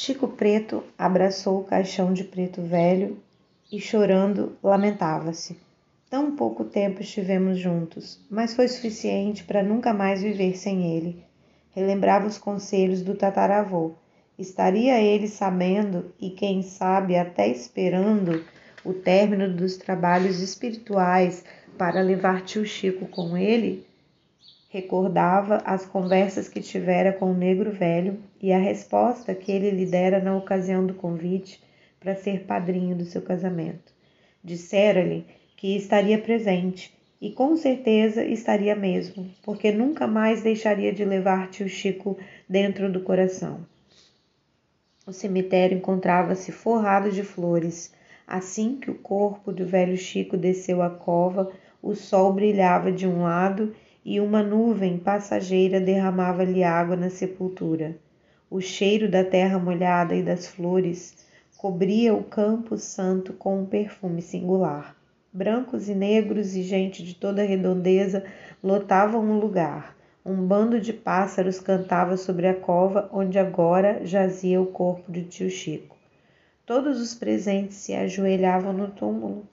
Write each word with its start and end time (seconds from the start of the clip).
Chico 0.00 0.28
Preto 0.28 0.84
abraçou 0.96 1.58
o 1.58 1.64
caixão 1.64 2.12
de 2.12 2.22
preto 2.22 2.62
velho 2.62 3.18
e, 3.70 3.80
chorando, 3.80 4.56
lamentava-se. 4.62 5.58
Tão 6.08 6.36
pouco 6.36 6.62
tempo 6.62 7.02
estivemos 7.02 7.58
juntos, 7.58 8.24
mas 8.30 8.54
foi 8.54 8.68
suficiente 8.68 9.42
para 9.42 9.60
nunca 9.60 9.92
mais 9.92 10.22
viver 10.22 10.56
sem 10.56 10.96
ele. 10.96 11.24
Relembrava 11.72 12.28
os 12.28 12.38
conselhos 12.38 13.02
do 13.02 13.16
tataravô. 13.16 13.90
Estaria 14.38 15.02
ele 15.02 15.26
sabendo 15.26 16.14
e, 16.20 16.30
quem 16.30 16.62
sabe, 16.62 17.16
até 17.16 17.48
esperando 17.48 18.44
o 18.84 18.92
término 18.92 19.52
dos 19.52 19.76
trabalhos 19.76 20.40
espirituais 20.40 21.44
para 21.76 22.00
levar 22.02 22.42
tio 22.42 22.64
Chico 22.64 23.04
com 23.08 23.36
ele? 23.36 23.84
Recordava 24.70 25.62
as 25.64 25.86
conversas 25.86 26.46
que 26.46 26.60
tivera 26.60 27.10
com 27.10 27.30
o 27.30 27.34
negro 27.34 27.72
velho 27.72 28.18
e 28.38 28.52
a 28.52 28.58
resposta 28.58 29.34
que 29.34 29.50
ele 29.50 29.70
lhe 29.70 29.86
dera 29.86 30.20
na 30.20 30.36
ocasião 30.36 30.86
do 30.86 30.92
convite 30.92 31.58
para 31.98 32.14
ser 32.14 32.44
padrinho 32.44 32.94
do 32.94 33.06
seu 33.06 33.22
casamento. 33.22 33.94
Dissera-lhe 34.44 35.24
que 35.56 35.74
estaria 35.74 36.18
presente 36.18 36.94
e 37.18 37.30
com 37.30 37.56
certeza 37.56 38.22
estaria 38.22 38.76
mesmo, 38.76 39.30
porque 39.42 39.72
nunca 39.72 40.06
mais 40.06 40.42
deixaria 40.42 40.92
de 40.92 41.02
levar 41.02 41.48
tio 41.48 41.66
Chico 41.66 42.18
dentro 42.46 42.92
do 42.92 43.00
coração. 43.00 43.66
O 45.06 45.12
cemitério 45.14 45.78
encontrava-se 45.78 46.52
forrado 46.52 47.10
de 47.10 47.22
flores. 47.24 47.90
Assim 48.26 48.76
que 48.76 48.90
o 48.90 48.98
corpo 48.98 49.50
do 49.50 49.64
velho 49.64 49.96
Chico 49.96 50.36
desceu 50.36 50.82
a 50.82 50.90
cova, 50.90 51.50
o 51.82 51.94
sol 51.94 52.34
brilhava 52.34 52.92
de 52.92 53.06
um 53.06 53.22
lado 53.22 53.74
e 54.04 54.20
uma 54.20 54.42
nuvem 54.42 54.98
passageira 54.98 55.80
derramava-lhe 55.80 56.62
água 56.62 56.96
na 56.96 57.10
sepultura. 57.10 57.96
O 58.50 58.60
cheiro 58.60 59.10
da 59.10 59.22
terra 59.22 59.58
molhada 59.58 60.14
e 60.14 60.22
das 60.22 60.46
flores 60.46 61.26
cobria 61.56 62.14
o 62.14 62.22
campo 62.22 62.76
santo 62.76 63.32
com 63.32 63.60
um 63.60 63.66
perfume 63.66 64.22
singular. 64.22 64.96
Brancos 65.32 65.88
e 65.88 65.94
negros 65.94 66.54
e 66.54 66.62
gente 66.62 67.04
de 67.04 67.14
toda 67.14 67.42
a 67.42 67.44
redondeza 67.44 68.24
lotavam 68.62 69.30
o 69.30 69.38
lugar. 69.38 69.96
Um 70.24 70.46
bando 70.46 70.80
de 70.80 70.92
pássaros 70.92 71.60
cantava 71.60 72.16
sobre 72.16 72.46
a 72.46 72.54
cova 72.54 73.08
onde 73.12 73.38
agora 73.38 74.00
jazia 74.06 74.60
o 74.60 74.66
corpo 74.66 75.12
de 75.12 75.24
tio 75.24 75.50
Chico. 75.50 75.96
Todos 76.64 77.00
os 77.00 77.14
presentes 77.14 77.76
se 77.76 77.94
ajoelhavam 77.94 78.72
no 78.72 78.88
túmulo 78.88 79.46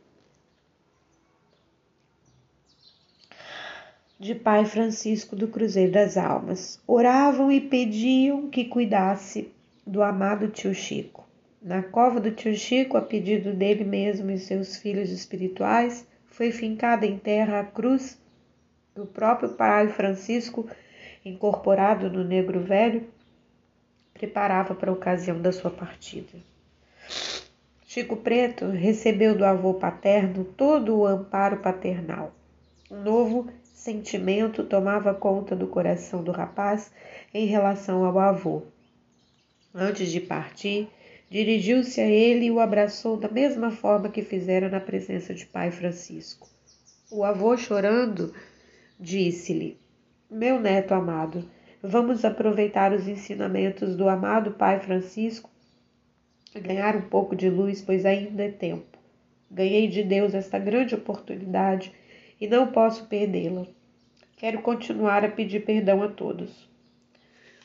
de 4.17 4.33
Pai 4.33 4.66
Francisco 4.66 5.35
do 5.35 5.47
Cruzeiro 5.47 5.91
das 5.91 6.16
Almas. 6.16 6.81
Oravam 6.88 7.52
e 7.52 7.59
pediam 7.59 8.49
que 8.49 8.66
cuidasse 8.66 9.52
do 9.85 10.02
amado 10.02 10.47
tio 10.47 10.73
Chico. 10.73 11.27
Na 11.61 11.83
cova 11.83 12.19
do 12.19 12.31
tio 12.31 12.55
Chico, 12.55 12.95
a 12.95 13.02
pedido 13.02 13.53
dele 13.53 13.83
mesmo 13.83 14.31
e 14.31 14.38
seus 14.38 14.77
filhos 14.77 15.09
espirituais, 15.09 16.08
foi 16.27 16.52
fincada 16.52 17.05
em 17.05 17.17
terra 17.17 17.59
a 17.59 17.63
cruz 17.63 18.17
do 18.95 19.05
próprio 19.05 19.49
Pai 19.49 19.89
Francisco, 19.89 20.69
incorporado 21.23 22.09
no 22.09 22.23
negro 22.23 22.61
velho, 22.61 23.05
preparava 24.13 24.73
para 24.73 24.89
a 24.89 24.93
ocasião 24.93 25.41
da 25.41 25.52
sua 25.52 25.71
partida. 25.71 26.39
Chico 27.86 28.16
Preto 28.16 28.69
recebeu 28.69 29.38
do 29.38 29.43
avô 29.43 29.73
paterno 29.73 30.45
todo 30.45 30.97
o 30.97 31.05
amparo 31.05 31.58
paternal. 31.58 32.33
Um 32.89 33.02
novo 33.02 33.47
sentimento 33.86 34.64
tomava 34.64 35.14
conta 35.14 35.55
do 35.55 35.67
coração 35.67 36.23
do 36.23 36.31
rapaz 36.31 36.91
em 37.31 37.45
relação 37.45 38.03
ao 38.03 38.17
avô. 38.17 38.64
Antes 39.72 40.11
de 40.11 40.19
partir, 40.19 40.89
dirigiu-se 41.30 42.02
a 42.02 42.08
ele 42.08 42.45
e 42.45 42.52
o 42.52 42.59
abraçou 42.59 43.16
da 43.16 43.30
mesma 43.30 43.69
forma 43.69 44.09
que 44.09 44.23
fizera 44.23 44.69
na 44.69 44.80
presença 44.80 45.36
de 45.36 45.45
pai 45.45 45.69
Francisco. 45.69 46.50
O 47.11 47.23
avô, 47.23 47.55
chorando, 47.55 48.33
disse-lhe: 48.99 49.77
Meu 50.32 50.59
neto 50.59 50.95
amado, 50.95 51.48
vamos 51.83 52.26
aproveitar 52.26 52.92
os 52.92 53.08
ensinamentos 53.08 53.95
do 53.95 54.09
amado 54.09 54.54
pai 54.54 54.80
Francisco 54.80 55.52
e 56.55 56.59
ganhar 56.59 56.95
um 56.95 57.04
pouco 57.04 57.36
de 57.36 57.52
luz, 57.52 57.83
pois 57.83 58.04
ainda 58.04 58.45
é 58.45 58.49
tempo. 58.49 58.98
Ganhei 59.52 59.88
de 59.88 60.02
Deus 60.02 60.33
esta 60.33 60.58
grande 60.58 60.95
oportunidade 60.95 61.93
e 62.42 62.48
não 62.48 62.71
posso 62.71 63.05
perdê-la. 63.05 63.67
Quero 64.37 64.61
continuar 64.61 65.23
a 65.23 65.29
pedir 65.29 65.61
perdão 65.61 66.03
a 66.03 66.09
todos. 66.09 66.67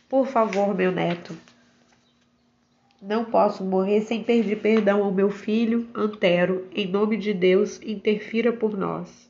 Por 0.08 0.26
favor, 0.26 0.72
meu 0.74 0.92
neto. 0.92 1.36
Não 3.02 3.24
posso 3.24 3.64
morrer 3.64 4.02
sem 4.02 4.22
pedir 4.22 4.60
perdão 4.60 5.02
ao 5.02 5.10
meu 5.10 5.30
filho, 5.30 5.88
Antero. 5.94 6.68
Em 6.72 6.86
nome 6.86 7.16
de 7.16 7.34
Deus, 7.34 7.80
interfira 7.82 8.52
por 8.52 8.78
nós. 8.78 9.28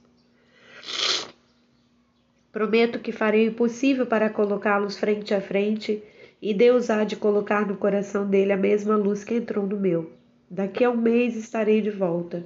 Prometo 2.52 2.98
que 2.98 3.12
farei 3.12 3.48
o 3.48 3.54
possível 3.54 4.04
para 4.04 4.28
colocá-los 4.28 4.98
frente 4.98 5.32
a 5.32 5.40
frente 5.40 6.02
e 6.42 6.52
Deus 6.52 6.90
há 6.90 7.04
de 7.04 7.16
colocar 7.16 7.66
no 7.66 7.76
coração 7.76 8.28
dele 8.28 8.52
a 8.52 8.56
mesma 8.56 8.96
luz 8.96 9.24
que 9.24 9.34
entrou 9.34 9.66
no 9.66 9.78
meu. 9.78 10.12
Daqui 10.50 10.84
a 10.84 10.90
um 10.90 10.96
mês 10.96 11.36
estarei 11.36 11.80
de 11.80 11.90
volta. 11.90 12.44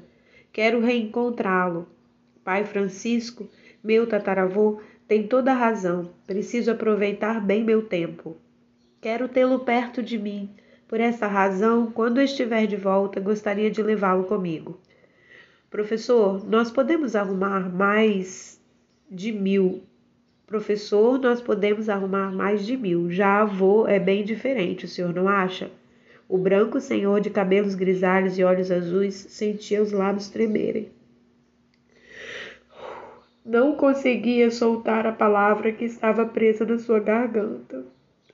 Quero 0.53 0.81
reencontrá-lo. 0.81 1.89
Pai 2.45 2.65
Francisco, 2.65 3.49
meu 3.85 4.07
tataravô, 4.07 4.81
tem 5.07 5.27
toda 5.27 5.53
a 5.53 5.55
razão. 5.55 6.11
Preciso 6.27 6.71
aproveitar 6.71 7.39
bem 7.39 7.63
meu 7.63 7.83
tempo. 7.83 8.35
Quero 8.99 9.29
tê-lo 9.29 9.59
perto 9.59 10.03
de 10.03 10.19
mim. 10.19 10.49
Por 10.89 10.99
essa 10.99 11.27
razão, 11.27 11.91
quando 11.91 12.19
estiver 12.19 12.67
de 12.67 12.77
volta, 12.77 13.21
gostaria 13.21 13.71
de 13.71 13.83
levá-lo 13.83 14.25
comigo. 14.25 14.81
Professor, 15.69 16.43
nós 16.49 16.71
podemos 16.71 17.15
arrumar 17.15 17.69
mais 17.69 18.59
de 19.11 19.31
mil. 19.31 19.83
Professor, 20.47 21.19
nós 21.19 21.43
podemos 21.43 21.91
arrumar 21.91 22.33
mais 22.33 22.65
de 22.65 22.77
mil. 22.77 23.11
Já 23.11 23.43
avô 23.43 23.87
é 23.87 23.99
bem 23.99 24.25
diferente, 24.25 24.87
o 24.87 24.89
senhor 24.89 25.13
não 25.13 25.29
acha? 25.29 25.71
O 26.27 26.39
branco 26.39 26.81
senhor 26.81 27.21
de 27.21 27.29
cabelos 27.29 27.75
grisalhos 27.75 28.39
e 28.39 28.45
olhos 28.45 28.71
azuis 28.71 29.15
sentia 29.15 29.83
os 29.83 29.93
lábios 29.93 30.29
tremerem. 30.29 30.89
Não 33.45 33.77
conseguia 33.77 34.51
soltar 34.51 35.07
a 35.07 35.13
palavra 35.13 35.71
que 35.71 35.85
estava 35.85 36.25
presa 36.25 36.65
na 36.65 36.79
sua 36.79 36.99
garganta. 36.99 37.85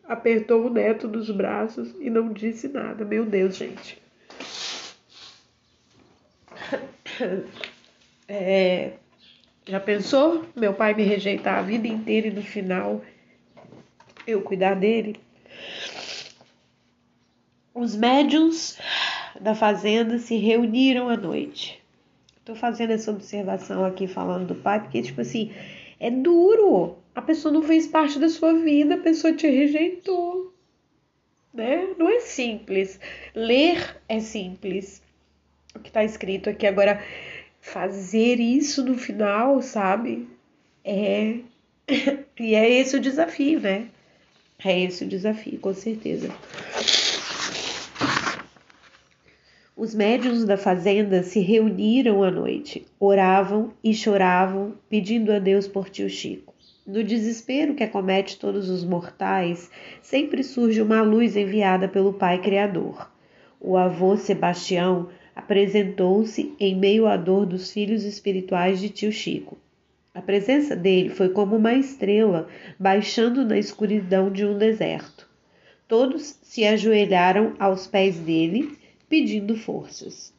Apertou 0.04 0.66
o 0.66 0.70
neto 0.70 1.08
nos 1.08 1.30
braços 1.30 1.94
e 2.00 2.08
não 2.08 2.32
disse 2.32 2.68
nada. 2.68 3.04
Meu 3.04 3.24
Deus, 3.24 3.56
gente. 3.56 4.00
É, 8.32 8.92
já 9.66 9.80
pensou? 9.80 10.44
Meu 10.54 10.72
pai 10.72 10.94
me 10.94 11.02
rejeitar 11.02 11.58
a 11.58 11.62
vida 11.62 11.88
inteira 11.88 12.28
e 12.28 12.30
no 12.30 12.42
final 12.42 13.02
eu 14.24 14.40
cuidar 14.40 14.74
dele? 14.74 15.18
Os 17.74 17.96
médiums 17.96 18.78
da 19.40 19.54
fazenda 19.54 20.18
se 20.18 20.36
reuniram 20.36 21.08
à 21.08 21.16
noite. 21.16 21.79
Tô 22.50 22.56
fazendo 22.56 22.90
essa 22.90 23.12
observação 23.12 23.84
aqui 23.84 24.08
falando 24.08 24.48
do 24.48 24.56
pai, 24.56 24.80
porque, 24.80 25.00
tipo 25.00 25.20
assim, 25.20 25.52
é 26.00 26.10
duro. 26.10 26.96
A 27.14 27.22
pessoa 27.22 27.54
não 27.54 27.62
fez 27.62 27.86
parte 27.86 28.18
da 28.18 28.28
sua 28.28 28.52
vida, 28.54 28.96
a 28.96 28.98
pessoa 28.98 29.32
te 29.32 29.46
rejeitou. 29.46 30.52
Né? 31.54 31.94
Não 31.96 32.08
é 32.08 32.18
simples. 32.18 32.98
Ler 33.36 33.96
é 34.08 34.18
simples. 34.18 35.00
O 35.76 35.78
que 35.78 35.92
tá 35.92 36.02
escrito 36.02 36.50
aqui 36.50 36.66
agora, 36.66 37.00
fazer 37.60 38.40
isso 38.40 38.84
no 38.84 38.98
final, 38.98 39.62
sabe? 39.62 40.28
É. 40.84 41.36
e 42.36 42.56
é 42.56 42.68
esse 42.68 42.96
o 42.96 43.00
desafio, 43.00 43.60
né? 43.60 43.86
É 44.64 44.76
esse 44.80 45.04
o 45.04 45.08
desafio, 45.08 45.60
com 45.60 45.72
certeza. 45.72 46.28
Os 49.82 49.94
médiuns 49.94 50.44
da 50.44 50.58
fazenda 50.58 51.22
se 51.22 51.40
reuniram 51.40 52.22
à 52.22 52.30
noite, 52.30 52.86
oravam 53.00 53.72
e 53.82 53.94
choravam, 53.94 54.74
pedindo 54.90 55.32
a 55.32 55.38
Deus 55.38 55.66
por 55.66 55.88
tio 55.88 56.06
Chico. 56.10 56.52
No 56.86 57.02
desespero 57.02 57.74
que 57.74 57.82
acomete 57.82 58.38
todos 58.38 58.68
os 58.68 58.84
mortais, 58.84 59.70
sempre 60.02 60.44
surge 60.44 60.82
uma 60.82 61.00
luz 61.00 61.34
enviada 61.34 61.88
pelo 61.88 62.12
Pai 62.12 62.42
Criador. 62.42 63.10
O 63.58 63.74
avô 63.74 64.18
Sebastião 64.18 65.08
apresentou-se 65.34 66.54
em 66.60 66.76
meio 66.76 67.06
à 67.06 67.16
dor 67.16 67.46
dos 67.46 67.72
filhos 67.72 68.04
espirituais 68.04 68.80
de 68.80 68.90
tio 68.90 69.10
Chico. 69.10 69.56
A 70.12 70.20
presença 70.20 70.76
dele 70.76 71.08
foi 71.08 71.30
como 71.30 71.56
uma 71.56 71.72
estrela 71.72 72.48
baixando 72.78 73.46
na 73.46 73.56
escuridão 73.56 74.30
de 74.30 74.44
um 74.44 74.58
deserto. 74.58 75.26
Todos 75.88 76.38
se 76.42 76.66
ajoelharam 76.66 77.54
aos 77.58 77.86
pés 77.86 78.18
dele 78.18 78.78
pedindo 79.10 79.56
forças. 79.56 80.32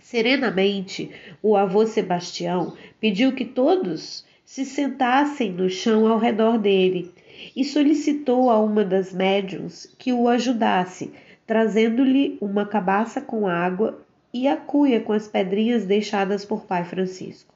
Serenamente, 0.00 1.10
o 1.42 1.56
avô 1.56 1.84
Sebastião 1.84 2.74
pediu 2.98 3.34
que 3.34 3.44
todos 3.44 4.24
se 4.44 4.64
sentassem 4.64 5.52
no 5.52 5.68
chão 5.68 6.06
ao 6.06 6.18
redor 6.18 6.56
dele 6.56 7.12
e 7.54 7.64
solicitou 7.64 8.48
a 8.48 8.58
uma 8.58 8.84
das 8.84 9.12
médiums 9.12 9.92
que 9.98 10.12
o 10.12 10.28
ajudasse, 10.28 11.12
trazendo-lhe 11.46 12.38
uma 12.40 12.64
cabaça 12.64 13.20
com 13.20 13.46
água 13.46 14.00
e 14.32 14.46
a 14.46 14.56
cuia 14.56 15.00
com 15.00 15.12
as 15.12 15.26
pedrinhas 15.26 15.84
deixadas 15.84 16.44
por 16.44 16.64
Pai 16.64 16.84
Francisco. 16.84 17.52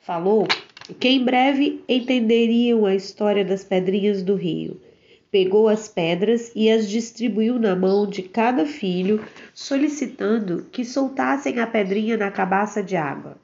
Falou 0.00 0.46
que 0.98 1.08
em 1.08 1.24
breve 1.24 1.82
entenderiam 1.88 2.84
a 2.84 2.94
história 2.94 3.44
das 3.44 3.64
pedrinhas 3.64 4.22
do 4.22 4.34
rio. 4.34 4.80
Pegou 5.34 5.66
as 5.66 5.88
pedras 5.88 6.52
e 6.54 6.70
as 6.70 6.88
distribuiu 6.88 7.58
na 7.58 7.74
mão 7.74 8.08
de 8.08 8.22
cada 8.22 8.64
filho, 8.64 9.20
solicitando 9.52 10.68
que 10.70 10.84
soltassem 10.84 11.58
a 11.58 11.66
pedrinha 11.66 12.16
na 12.16 12.30
cabaça 12.30 12.80
de 12.80 12.94
água. 12.94 13.36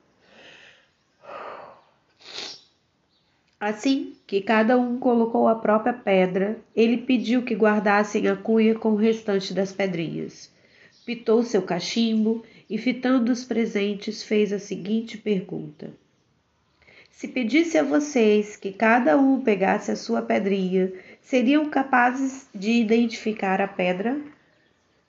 Assim 3.59 4.13
que 4.25 4.41
cada 4.41 4.79
um 4.79 5.01
colocou 5.01 5.49
a 5.49 5.57
própria 5.57 5.93
pedra, 5.93 6.61
ele 6.77 6.97
pediu 6.97 7.43
que 7.43 7.57
guardassem 7.57 8.29
a 8.29 8.37
cuia 8.37 8.77
com 8.77 8.91
o 8.91 8.97
restante 8.97 9.53
das 9.53 9.73
pedrinhas. 9.73 10.49
Pitou 11.05 11.43
seu 11.43 11.61
cachimbo 11.61 12.45
e, 12.71 12.79
fitando 12.79 13.33
os 13.33 13.43
presentes, 13.43 14.23
fez 14.23 14.53
a 14.53 14.61
seguinte 14.61 15.19
pergunta: 15.19 15.91
Se 17.11 17.27
pedisse 17.27 17.77
a 17.77 17.83
vocês 17.83 18.55
que 18.55 18.71
cada 18.71 19.19
um 19.19 19.41
pegasse 19.41 19.91
a 19.91 19.97
sua 19.97 20.23
pedrinha, 20.23 20.93
seriam 21.23 21.69
capazes 21.71 22.49
de 22.55 22.73
identificar 22.73 23.61
a 23.61 23.69
pedra? 23.69 24.21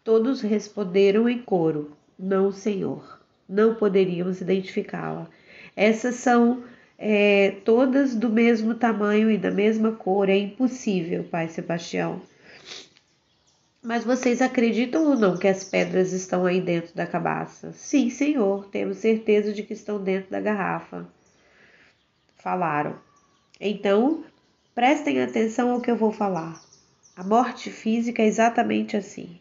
Todos 0.03 0.41
responderam 0.41 1.29
em 1.29 1.41
coro: 1.41 1.95
Não, 2.17 2.51
senhor, 2.51 3.19
não 3.47 3.75
poderíamos 3.75 4.41
identificá-la. 4.41 5.27
Essas 5.75 6.15
são 6.15 6.63
é, 6.97 7.55
todas 7.65 8.15
do 8.15 8.29
mesmo 8.29 8.75
tamanho 8.75 9.31
e 9.31 9.37
da 9.37 9.51
mesma 9.51 9.91
cor. 9.91 10.29
É 10.29 10.37
impossível, 10.37 11.23
Pai 11.23 11.47
Sebastião. 11.49 12.21
Mas 13.83 14.03
vocês 14.03 14.43
acreditam 14.43 15.07
ou 15.09 15.17
não 15.17 15.37
que 15.37 15.47
as 15.47 15.63
pedras 15.63 16.13
estão 16.13 16.45
aí 16.45 16.61
dentro 16.61 16.95
da 16.95 17.07
cabaça? 17.07 17.73
Sim, 17.73 18.11
senhor, 18.11 18.67
temos 18.67 18.97
certeza 18.97 19.51
de 19.51 19.63
que 19.63 19.73
estão 19.73 20.01
dentro 20.01 20.29
da 20.29 20.39
garrafa. 20.39 21.07
Falaram. 22.37 22.95
Então, 23.59 24.23
prestem 24.73 25.21
atenção 25.21 25.71
ao 25.71 25.81
que 25.81 25.91
eu 25.91 25.97
vou 25.97 26.11
falar. 26.11 26.61
A 27.15 27.23
morte 27.23 27.69
física 27.69 28.21
é 28.21 28.25
exatamente 28.25 28.95
assim. 28.95 29.37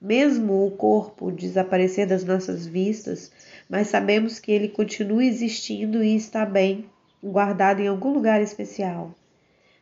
Mesmo 0.00 0.66
o 0.66 0.70
corpo 0.70 1.30
desaparecer 1.30 2.06
das 2.06 2.24
nossas 2.24 2.66
vistas, 2.66 3.30
mas 3.68 3.88
sabemos 3.88 4.38
que 4.38 4.50
ele 4.50 4.68
continua 4.68 5.24
existindo 5.24 6.02
e 6.02 6.16
está 6.16 6.44
bem, 6.46 6.86
guardado 7.22 7.80
em 7.80 7.86
algum 7.86 8.12
lugar 8.12 8.40
especial. 8.40 9.14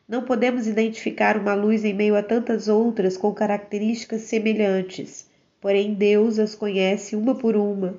Não 0.07 0.23
podemos 0.23 0.67
identificar 0.67 1.37
uma 1.37 1.53
luz 1.53 1.85
em 1.85 1.93
meio 1.93 2.15
a 2.15 2.21
tantas 2.21 2.67
outras 2.67 3.15
com 3.15 3.33
características 3.33 4.23
semelhantes, 4.23 5.25
porém 5.61 5.93
Deus 5.93 6.37
as 6.37 6.53
conhece 6.53 7.15
uma 7.15 7.33
por 7.33 7.55
uma. 7.55 7.95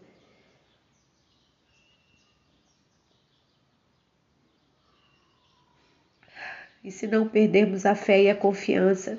E 6.85 6.91
se 6.91 7.07
não 7.07 7.29
perdermos 7.29 7.87
a 7.87 7.95
fé 7.95 8.23
e 8.23 8.31
a 8.31 8.35
confiança 8.35 9.19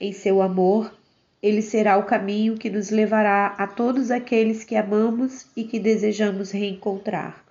em 0.00 0.12
seu 0.12 0.40
amor, 0.40 0.92
ele 1.42 1.60
será 1.60 1.98
o 1.98 2.06
caminho 2.06 2.56
que 2.56 2.70
nos 2.70 2.90
levará 2.90 3.54
a 3.58 3.66
todos 3.66 4.10
aqueles 4.10 4.64
que 4.64 4.76
amamos 4.76 5.46
e 5.56 5.64
que 5.64 5.78
desejamos 5.78 6.50
reencontrar. 6.50 7.44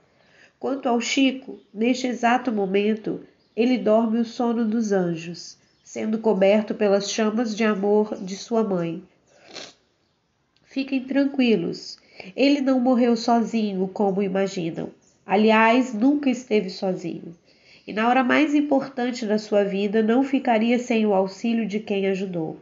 Quanto 0.60 0.88
ao 0.88 1.02
Chico, 1.02 1.60
neste 1.74 2.08
exato 2.08 2.52
momento, 2.52 3.22
ele 3.56 3.78
dorme 3.78 4.20
o 4.20 4.26
sono 4.26 4.66
dos 4.66 4.92
anjos, 4.92 5.58
sendo 5.84 6.20
coberto 6.20 6.74
pelas 6.74 7.12
chamas 7.12 7.56
de 7.56 7.64
amor 7.64 8.16
de 8.16 8.36
sua 8.38 8.64
mãe. 8.64 9.04
Fiquem 10.64 11.04
tranquilos, 11.04 12.00
ele 12.36 12.62
não 12.62 12.80
morreu 12.80 13.18
sozinho, 13.18 13.88
como 13.90 14.24
imaginam. 14.24 14.90
Aliás, 15.26 15.94
nunca 15.94 16.30
esteve 16.30 16.70
sozinho. 16.70 17.36
E 17.92 17.94
na 17.94 18.08
hora 18.08 18.24
mais 18.24 18.56
importante 18.56 19.26
da 19.26 19.38
sua 19.38 19.66
vida, 19.66 20.02
não 20.02 20.24
ficaria 20.24 20.80
sem 20.80 21.06
o 21.06 21.14
auxílio 21.14 21.68
de 21.68 21.78
quem 21.78 22.08
ajudou. 22.08 22.58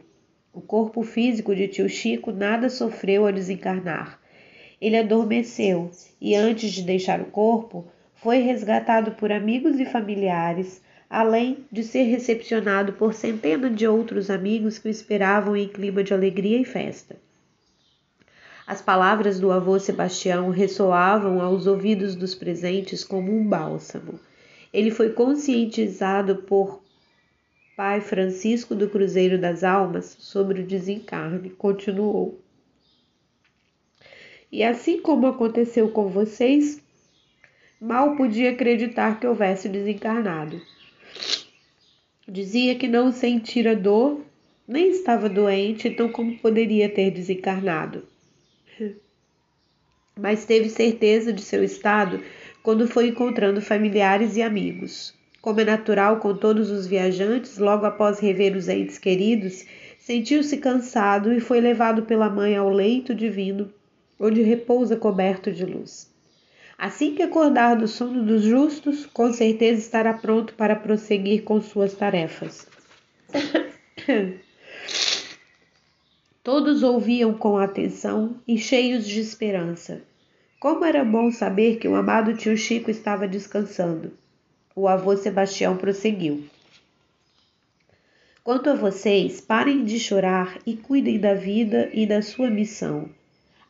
O 0.52 0.60
corpo 0.60 1.04
físico 1.04 1.54
de 1.54 1.68
tio 1.68 1.88
Chico 1.88 2.32
nada 2.32 2.68
sofreu 2.68 3.24
ao 3.24 3.32
desencarnar. 3.32 4.18
Ele 4.80 4.96
adormeceu 4.96 5.88
e, 6.20 6.34
antes 6.34 6.72
de 6.72 6.82
deixar 6.82 7.20
o 7.20 7.26
corpo, 7.26 7.86
foi 8.12 8.38
resgatado 8.38 9.12
por 9.12 9.30
amigos 9.30 9.78
e 9.78 9.84
familiares, 9.84 10.82
além 11.08 11.58
de 11.70 11.84
ser 11.84 12.06
recepcionado 12.06 12.94
por 12.94 13.14
centenas 13.14 13.76
de 13.76 13.86
outros 13.86 14.30
amigos 14.30 14.80
que 14.80 14.88
o 14.88 14.90
esperavam 14.90 15.56
em 15.56 15.68
clima 15.68 16.02
de 16.02 16.12
alegria 16.12 16.58
e 16.58 16.64
festa. 16.64 17.14
As 18.66 18.82
palavras 18.82 19.38
do 19.38 19.52
avô 19.52 19.78
Sebastião 19.78 20.50
ressoavam 20.50 21.40
aos 21.40 21.68
ouvidos 21.68 22.16
dos 22.16 22.34
presentes 22.34 23.04
como 23.04 23.32
um 23.32 23.46
bálsamo. 23.46 24.18
Ele 24.72 24.90
foi 24.90 25.10
conscientizado 25.10 26.36
por 26.36 26.82
Pai 27.76 28.00
Francisco 28.00 28.74
do 28.74 28.88
Cruzeiro 28.88 29.38
das 29.38 29.64
Almas 29.64 30.16
sobre 30.18 30.60
o 30.60 30.66
desencarne. 30.66 31.50
Continuou. 31.50 32.38
E 34.52 34.62
assim 34.62 35.00
como 35.00 35.26
aconteceu 35.26 35.88
com 35.90 36.08
vocês, 36.08 36.82
mal 37.80 38.16
podia 38.16 38.50
acreditar 38.50 39.18
que 39.18 39.26
houvesse 39.26 39.68
desencarnado. 39.68 40.60
Dizia 42.28 42.74
que 42.74 42.86
não 42.86 43.10
sentira 43.10 43.74
dor, 43.74 44.20
nem 44.66 44.90
estava 44.90 45.28
doente, 45.28 45.88
então 45.88 46.10
como 46.10 46.38
poderia 46.38 46.88
ter 46.88 47.10
desencarnado? 47.10 48.04
Mas 50.16 50.44
teve 50.44 50.68
certeza 50.68 51.32
de 51.32 51.42
seu 51.42 51.64
estado 51.64 52.22
quando 52.62 52.86
foi 52.86 53.08
encontrando 53.08 53.60
familiares 53.60 54.36
e 54.36 54.42
amigos. 54.42 55.14
Como 55.40 55.60
é 55.60 55.64
natural 55.64 56.18
com 56.18 56.36
todos 56.36 56.70
os 56.70 56.86
viajantes, 56.86 57.56
logo 57.56 57.86
após 57.86 58.18
rever 58.18 58.54
os 58.56 58.68
entes 58.68 58.98
queridos, 58.98 59.64
sentiu-se 59.98 60.58
cansado 60.58 61.32
e 61.32 61.40
foi 61.40 61.60
levado 61.60 62.02
pela 62.02 62.28
mãe 62.28 62.56
ao 62.56 62.68
leito 62.68 63.14
divino, 63.14 63.72
onde 64.18 64.42
repousa 64.42 64.96
coberto 64.96 65.50
de 65.50 65.64
luz. 65.64 66.10
Assim 66.76 67.14
que 67.14 67.22
acordar 67.22 67.76
do 67.76 67.88
sono 67.88 68.24
dos 68.24 68.42
justos, 68.42 69.06
com 69.06 69.32
certeza 69.32 69.80
estará 69.80 70.14
pronto 70.14 70.54
para 70.54 70.76
prosseguir 70.76 71.42
com 71.42 71.60
suas 71.60 71.94
tarefas. 71.94 72.66
Todos 76.42 76.82
ouviam 76.82 77.34
com 77.34 77.58
atenção 77.58 78.36
e 78.48 78.56
cheios 78.58 79.06
de 79.06 79.20
esperança. 79.20 80.02
Como 80.60 80.84
era 80.84 81.02
bom 81.02 81.30
saber 81.30 81.78
que 81.78 81.88
o 81.88 81.94
amado 81.94 82.36
tio 82.36 82.54
Chico 82.54 82.90
estava 82.90 83.26
descansando. 83.26 84.12
O 84.76 84.86
avô 84.86 85.16
Sebastião 85.16 85.74
prosseguiu. 85.74 86.44
Quanto 88.44 88.68
a 88.68 88.74
vocês, 88.74 89.40
parem 89.40 89.82
de 89.86 89.98
chorar 89.98 90.58
e 90.66 90.76
cuidem 90.76 91.18
da 91.18 91.32
vida 91.32 91.88
e 91.94 92.04
da 92.04 92.20
sua 92.20 92.50
missão. 92.50 93.08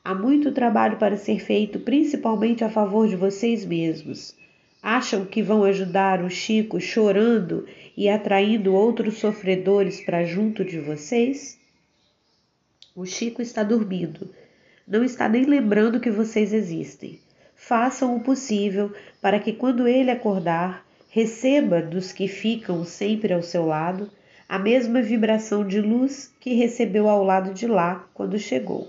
Há 0.02 0.16
muito 0.16 0.50
trabalho 0.50 0.96
para 0.96 1.16
ser 1.16 1.38
feito, 1.38 1.78
principalmente 1.78 2.64
a 2.64 2.68
favor 2.68 3.06
de 3.06 3.14
vocês 3.14 3.64
mesmos. 3.64 4.34
Acham 4.82 5.24
que 5.24 5.44
vão 5.44 5.62
ajudar 5.62 6.24
o 6.24 6.28
Chico 6.28 6.80
chorando 6.80 7.68
e 7.96 8.08
atraindo 8.08 8.74
outros 8.74 9.18
sofredores 9.18 10.00
para 10.00 10.24
junto 10.24 10.64
de 10.64 10.80
vocês? 10.80 11.56
O 12.96 13.06
Chico 13.06 13.40
está 13.40 13.62
dormindo. 13.62 14.28
Não 14.90 15.04
está 15.04 15.28
nem 15.28 15.44
lembrando 15.44 16.00
que 16.00 16.10
vocês 16.10 16.52
existem. 16.52 17.20
Façam 17.54 18.16
o 18.16 18.20
possível 18.20 18.92
para 19.22 19.38
que, 19.38 19.52
quando 19.52 19.86
ele 19.86 20.10
acordar, 20.10 20.84
receba 21.08 21.80
dos 21.80 22.10
que 22.10 22.26
ficam 22.26 22.84
sempre 22.84 23.32
ao 23.32 23.40
seu 23.40 23.64
lado 23.64 24.10
a 24.48 24.58
mesma 24.58 25.00
vibração 25.00 25.64
de 25.64 25.80
luz 25.80 26.34
que 26.40 26.54
recebeu 26.54 27.08
ao 27.08 27.22
lado 27.22 27.54
de 27.54 27.68
lá 27.68 28.04
quando 28.12 28.36
chegou. 28.36 28.88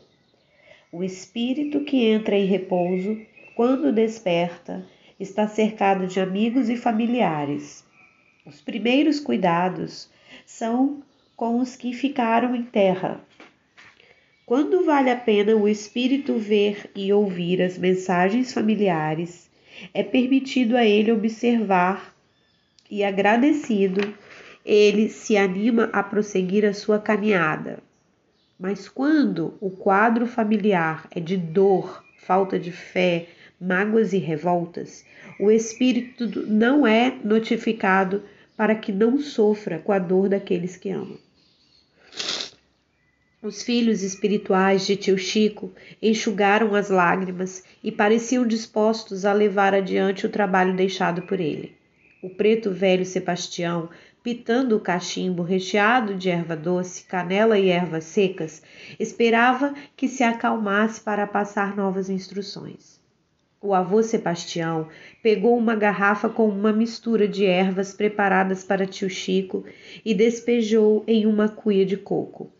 O 0.91 1.03
espírito 1.03 1.81
que 1.81 2.03
entra 2.03 2.36
em 2.36 2.48
repouso, 2.48 3.15
quando 3.55 3.93
desperta, 3.93 4.84
está 5.20 5.48
cercado 5.48 6.08
de 6.08 6.20
amigos 6.20 6.67
e 6.67 6.75
familiares. 6.75 7.86
Os 8.43 8.60
primeiros 8.60 9.20
cuidados 9.20 10.10
são 10.48 11.03
com 11.36 11.60
os 11.60 11.75
que 11.75 11.93
ficaram 11.93 12.55
em 12.55 12.63
terra. 12.63 13.22
Quando 14.51 14.84
vale 14.84 15.10
a 15.10 15.15
pena 15.15 15.55
o 15.55 15.65
espírito 15.65 16.38
ver 16.38 16.91
e 16.93 17.13
ouvir 17.13 17.62
as 17.62 17.77
mensagens 17.77 18.51
familiares, 18.51 19.50
é 19.93 20.03
permitido 20.03 20.75
a 20.75 20.84
ele 20.86 21.10
observar 21.10 22.13
e 22.89 23.01
agradecido, 23.01 24.13
ele 24.65 25.08
se 25.08 25.38
anima 25.38 25.89
a 25.93 26.03
prosseguir 26.03 26.65
a 26.65 26.74
sua 26.74 27.00
caminhada. 27.00 27.79
Mas 28.60 28.89
quando 28.89 29.53
o 29.62 29.70
quadro 29.70 30.27
familiar 30.27 31.08
é 31.12 31.22
de 31.22 31.38
dor, 31.38 32.03
falta 32.17 32.60
de 32.60 32.74
fé, 32.74 33.27
mágoas 33.58 34.12
e 34.12 34.17
revoltas, 34.17 35.05
o 35.39 35.50
espírito 35.50 36.46
não 36.46 36.86
é 36.86 37.17
notificado 37.24 38.22
para 38.58 38.75
que 38.75 38.91
não 38.91 39.17
sofra 39.17 39.79
com 39.79 39.93
a 39.93 39.98
dor 39.98 40.27
daqueles 40.27 40.75
que 40.75 40.89
amam. 40.89 41.17
Os 43.43 43.63
filhos 43.63 44.03
espirituais 44.03 44.86
de 44.86 44.95
tio 44.95 45.17
Chico 45.17 45.71
enxugaram 46.00 46.75
as 46.75 46.91
lágrimas 46.91 47.63
e 47.83 47.91
pareciam 47.91 48.45
dispostos 48.45 49.25
a 49.25 49.33
levar 49.33 49.74
adiante 49.74 50.27
o 50.27 50.29
trabalho 50.29 50.75
deixado 50.75 51.24
por 51.24 51.39
ele. 51.39 51.75
O 52.21 52.29
preto 52.29 52.69
velho 52.69 53.03
Sebastião, 53.03 53.89
pitando 54.21 54.75
o 54.75 54.79
cachimbo 54.79 55.41
recheado 55.41 56.13
de 56.13 56.29
erva 56.29 56.55
doce, 56.55 57.03
canela 57.05 57.57
e 57.57 57.69
ervas 57.69 58.03
secas, 58.03 58.62
esperava 59.00 59.74
que 59.98 60.07
se 60.07 60.21
acalmasse 60.21 61.01
para 61.01 61.25
passar 61.25 61.75
novas 61.75 62.12
instruções. 62.12 63.01
O 63.60 63.74
avô 63.74 64.03
Sebastião 64.03 64.88
pegou 65.24 65.57
uma 65.57 65.74
garrafa 65.74 66.29
com 66.29 66.48
uma 66.48 66.71
mistura 66.71 67.27
de 67.27 67.43
ervas 67.43 67.91
preparadas 67.91 68.63
para 68.63 68.86
tio 68.86 69.10
Chico 69.10 69.65
e 70.05 70.13
despejou 70.13 71.03
em 71.07 71.25
uma 71.25 71.50
cuia 71.50 71.83
de 71.83 71.98
coco 71.98 72.51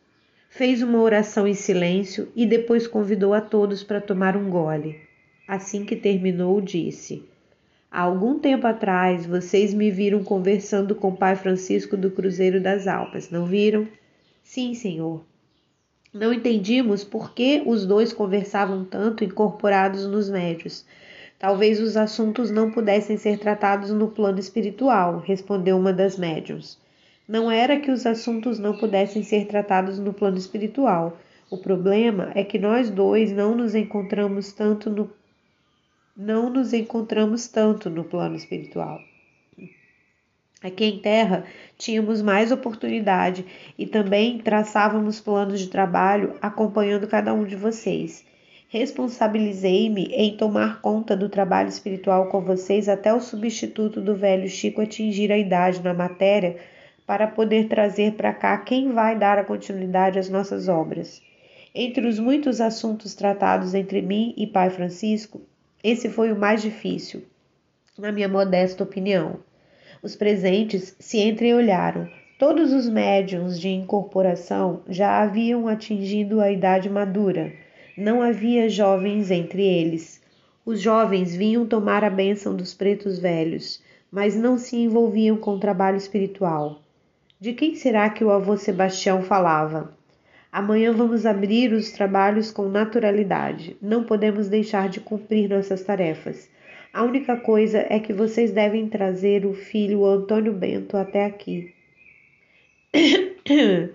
fez 0.52 0.84
uma 0.84 1.02
oração 1.02 1.48
em 1.48 1.54
silêncio 1.54 2.28
e 2.36 2.46
depois 2.46 2.86
convidou 2.86 3.34
a 3.34 3.40
todos 3.40 3.84
para 3.84 4.02
tomar 4.02 4.36
um 4.36 4.50
gole. 4.50 5.00
Assim 5.48 5.86
que 5.86 5.96
terminou, 5.96 6.60
disse: 6.60 7.24
Há 7.90 8.02
algum 8.02 8.38
tempo 8.38 8.68
atrás 8.68 9.26
vocês 9.26 9.74
me 9.74 9.90
viram 9.90 10.24
conversando 10.26 10.94
com 10.94 11.08
o 11.08 11.16
Pai 11.18 11.38
Francisco 11.38 11.96
do 11.96 12.12
Cruzeiro 12.12 12.60
das 12.60 12.86
Alpas, 12.86 13.30
não 13.30 13.46
viram? 13.46 13.88
Sim, 14.44 14.74
senhor. 14.74 15.24
Não 16.14 16.34
entendimos 16.34 17.06
por 17.06 17.34
que 17.34 17.64
os 17.66 17.86
dois 17.86 18.12
conversavam 18.12 18.84
tanto 18.84 19.24
incorporados 19.24 20.06
nos 20.06 20.30
médios. 20.30 20.86
Talvez 21.40 21.80
os 21.80 21.96
assuntos 21.96 22.52
não 22.52 22.72
pudessem 22.72 23.16
ser 23.16 23.40
tratados 23.40 23.92
no 23.92 24.10
plano 24.10 24.38
espiritual, 24.38 25.20
respondeu 25.20 25.78
uma 25.78 25.94
das 25.94 26.18
médiums. 26.18 26.78
Não 27.28 27.50
era 27.52 27.80
que 27.80 27.92
os 27.92 28.06
assuntos 28.06 28.60
não 28.60 28.78
pudessem 28.78 29.24
ser 29.24 29.46
tratados 29.48 30.00
no 30.00 30.14
plano 30.14 30.38
espiritual. 30.38 31.18
O 31.50 31.58
problema 31.58 32.32
é 32.36 32.44
que 32.44 32.58
nós 32.58 32.90
dois 32.90 33.32
não 33.32 33.56
nos 33.56 33.76
encontramos 33.76 34.52
tanto 34.52 34.90
no 34.90 35.10
não 36.16 36.50
nos 36.50 36.74
encontramos 36.74 37.48
tanto 37.48 37.90
no 37.90 38.04
plano 38.04 38.36
espiritual. 38.36 39.00
Aqui 40.62 40.86
em 40.86 41.00
Terra 41.00 41.46
tínhamos 41.78 42.22
mais 42.22 42.52
oportunidade 42.52 43.46
e 43.78 43.88
também 43.88 44.38
traçávamos 44.38 45.20
planos 45.20 45.60
de 45.60 45.68
trabalho 45.68 46.36
acompanhando 46.42 47.08
cada 47.08 47.34
um 47.34 47.46
de 47.46 47.56
vocês. 47.56 48.24
Responsabilizei-me 48.70 50.06
em 50.14 50.38
tomar 50.38 50.80
conta 50.80 51.18
do 51.18 51.28
trabalho 51.28 51.70
espiritual 51.70 52.28
com 52.28 52.42
vocês 52.42 52.88
até 52.88 53.14
o 53.14 53.20
substituto 53.20 54.00
do 54.00 54.16
velho 54.16 54.48
Chico 54.48 54.82
atingir 54.82 55.32
a 55.32 55.38
idade 55.38 55.82
na 55.82 55.94
matéria 55.94 56.58
para 57.12 57.28
poder 57.28 57.68
trazer 57.68 58.14
para 58.14 58.32
cá 58.32 58.58
quem 58.58 58.94
vai 58.94 59.20
dar 59.20 59.38
a 59.38 59.44
continuidade 59.44 60.18
às 60.18 60.30
nossas 60.30 60.70
obras. 60.70 61.22
Entre 61.76 62.08
os 62.08 62.18
muitos 62.18 62.62
assuntos 62.62 63.14
tratados 63.14 63.74
entre 63.74 64.02
mim 64.02 64.34
e 64.38 64.48
Pai 64.48 64.70
Francisco, 64.70 65.42
esse 65.84 66.08
foi 66.08 66.32
o 66.32 66.40
mais 66.40 66.62
difícil, 66.62 67.24
na 68.00 68.14
minha 68.14 68.30
modesta 68.30 68.86
opinião. 68.86 69.42
Os 70.02 70.16
presentes 70.16 70.96
se 71.02 71.20
entreolharam. 71.20 72.08
Todos 72.40 72.72
os 72.72 72.88
médiums 72.88 73.60
de 73.60 73.68
incorporação 73.68 74.82
já 74.88 75.22
haviam 75.22 75.68
atingido 75.68 76.40
a 76.40 76.50
idade 76.50 76.90
madura. 76.90 77.52
Não 77.98 78.22
havia 78.22 78.70
jovens 78.70 79.30
entre 79.30 79.62
eles. 79.62 80.22
Os 80.66 80.80
jovens 80.80 81.36
vinham 81.36 81.66
tomar 81.66 82.06
a 82.06 82.10
bênção 82.10 82.56
dos 82.56 82.74
pretos 82.74 83.20
velhos, 83.20 83.84
mas 84.10 84.34
não 84.34 84.58
se 84.58 84.78
envolviam 84.78 85.36
com 85.36 85.56
o 85.56 85.60
trabalho 85.60 85.98
espiritual. 85.98 86.80
De 87.42 87.54
quem 87.54 87.74
será 87.74 88.08
que 88.08 88.24
o 88.24 88.30
avô 88.30 88.56
Sebastião 88.56 89.24
falava? 89.24 89.98
Amanhã 90.52 90.94
vamos 90.94 91.26
abrir 91.26 91.74
os 91.74 91.90
trabalhos 91.90 92.52
com 92.52 92.70
naturalidade. 92.70 93.76
Não 93.82 94.04
podemos 94.04 94.48
deixar 94.48 94.88
de 94.88 95.00
cumprir 95.00 95.50
nossas 95.50 95.82
tarefas. 95.82 96.48
A 96.94 97.02
única 97.02 97.36
coisa 97.36 97.84
é 97.90 98.00
que 98.00 98.14
vocês 98.14 98.52
devem 98.52 98.88
trazer 98.88 99.44
o 99.44 99.56
filho 99.56 100.06
Antônio 100.06 100.54
Bento 100.54 100.96
até 100.96 101.26
aqui. 101.26 101.74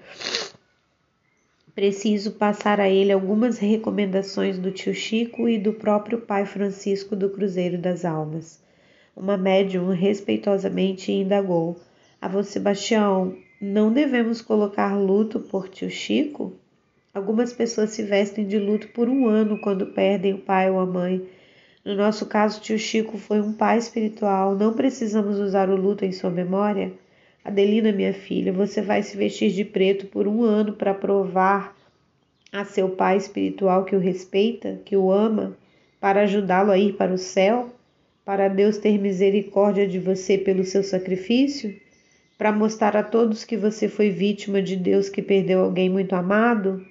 Preciso 1.73 2.33
passar 2.33 2.81
a 2.81 2.89
ele 2.89 3.13
algumas 3.13 3.59
recomendações 3.59 4.59
do 4.59 4.73
tio 4.73 4.93
Chico 4.93 5.49
e 5.49 5.57
do 5.57 5.73
próprio 5.73 6.19
pai 6.19 6.45
Francisco 6.47 7.15
do 7.15 7.31
Cruzeiro 7.31 7.79
das 7.79 8.05
Almas. 8.05 8.61
Uma 9.15 9.37
médium 9.37 9.91
respeitosamente 9.91 11.13
indagou. 11.13 11.77
Avô 12.19 12.43
Sebastião, 12.43 13.37
não 13.61 13.93
devemos 13.93 14.41
colocar 14.41 14.97
luto 14.97 15.39
por 15.39 15.69
tio 15.69 15.91
Chico? 15.91 16.55
Algumas 17.13 17.53
pessoas 17.53 17.91
se 17.91 18.03
vestem 18.03 18.47
de 18.47 18.59
luto 18.59 18.89
por 18.89 19.07
um 19.07 19.29
ano 19.29 19.61
quando 19.61 19.89
perdem 19.89 20.33
o 20.33 20.39
pai 20.39 20.71
ou 20.71 20.81
a 20.81 20.87
mãe. 20.87 21.29
No 21.85 21.95
nosso 21.95 22.25
caso, 22.25 22.61
tio 22.63 22.79
Chico 22.79 23.19
foi 23.19 23.41
um 23.41 23.53
pai 23.53 23.77
espiritual. 23.77 24.55
Não 24.57 24.73
precisamos 24.73 25.39
usar 25.39 25.69
o 25.69 25.77
luto 25.77 26.07
em 26.07 26.11
sua 26.11 26.31
memória? 26.31 26.91
Adelina, 27.45 27.93
minha 27.93 28.15
filha, 28.15 28.51
você 28.51 28.81
vai 28.81 29.03
se 29.03 29.15
vestir 29.15 29.51
de 29.53 29.65
preto 29.65 30.07
por 30.07 30.27
um 30.27 30.43
ano 30.43 30.73
para 30.73 30.95
provar 30.95 31.77
a 32.51 32.65
seu 32.65 32.89
pai 32.89 33.19
espiritual 33.19 33.85
que 33.85 33.95
o 33.95 34.01
respeita, 34.01 34.81
que 34.87 34.97
o 34.97 35.13
ama, 35.13 35.55
para 36.01 36.23
ajudá-lo 36.23 36.71
a 36.71 36.79
ir 36.79 36.95
para 36.95 37.13
o 37.13 37.19
céu, 37.19 37.71
para 38.25 38.49
Deus 38.49 38.79
ter 38.79 38.99
misericórdia 38.99 39.87
de 39.87 39.99
você 39.99 40.39
pelo 40.39 40.65
seu 40.65 40.83
sacrifício? 40.83 41.85
Para 42.39 42.53
mostrar 42.53 42.97
a 42.97 43.03
todos 43.03 43.45
que 43.45 43.57
você 43.57 43.89
foi 43.89 44.11
vítima 44.11 44.61
de 44.61 44.77
Deus 44.77 45.09
que 45.09 45.23
perdeu 45.23 45.61
alguém 45.61 45.89
muito 45.89 46.15
amado? 46.15 46.85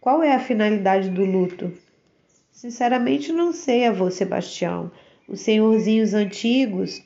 Qual 0.00 0.22
é 0.22 0.34
a 0.34 0.40
finalidade 0.40 1.10
do 1.10 1.24
luto? 1.24 1.72
Sinceramente, 2.52 3.32
não 3.32 3.52
sei, 3.52 3.86
avô 3.86 4.10
Sebastião. 4.10 4.90
Os 5.26 5.40
senhorzinhos 5.40 6.12
antigos 6.12 7.02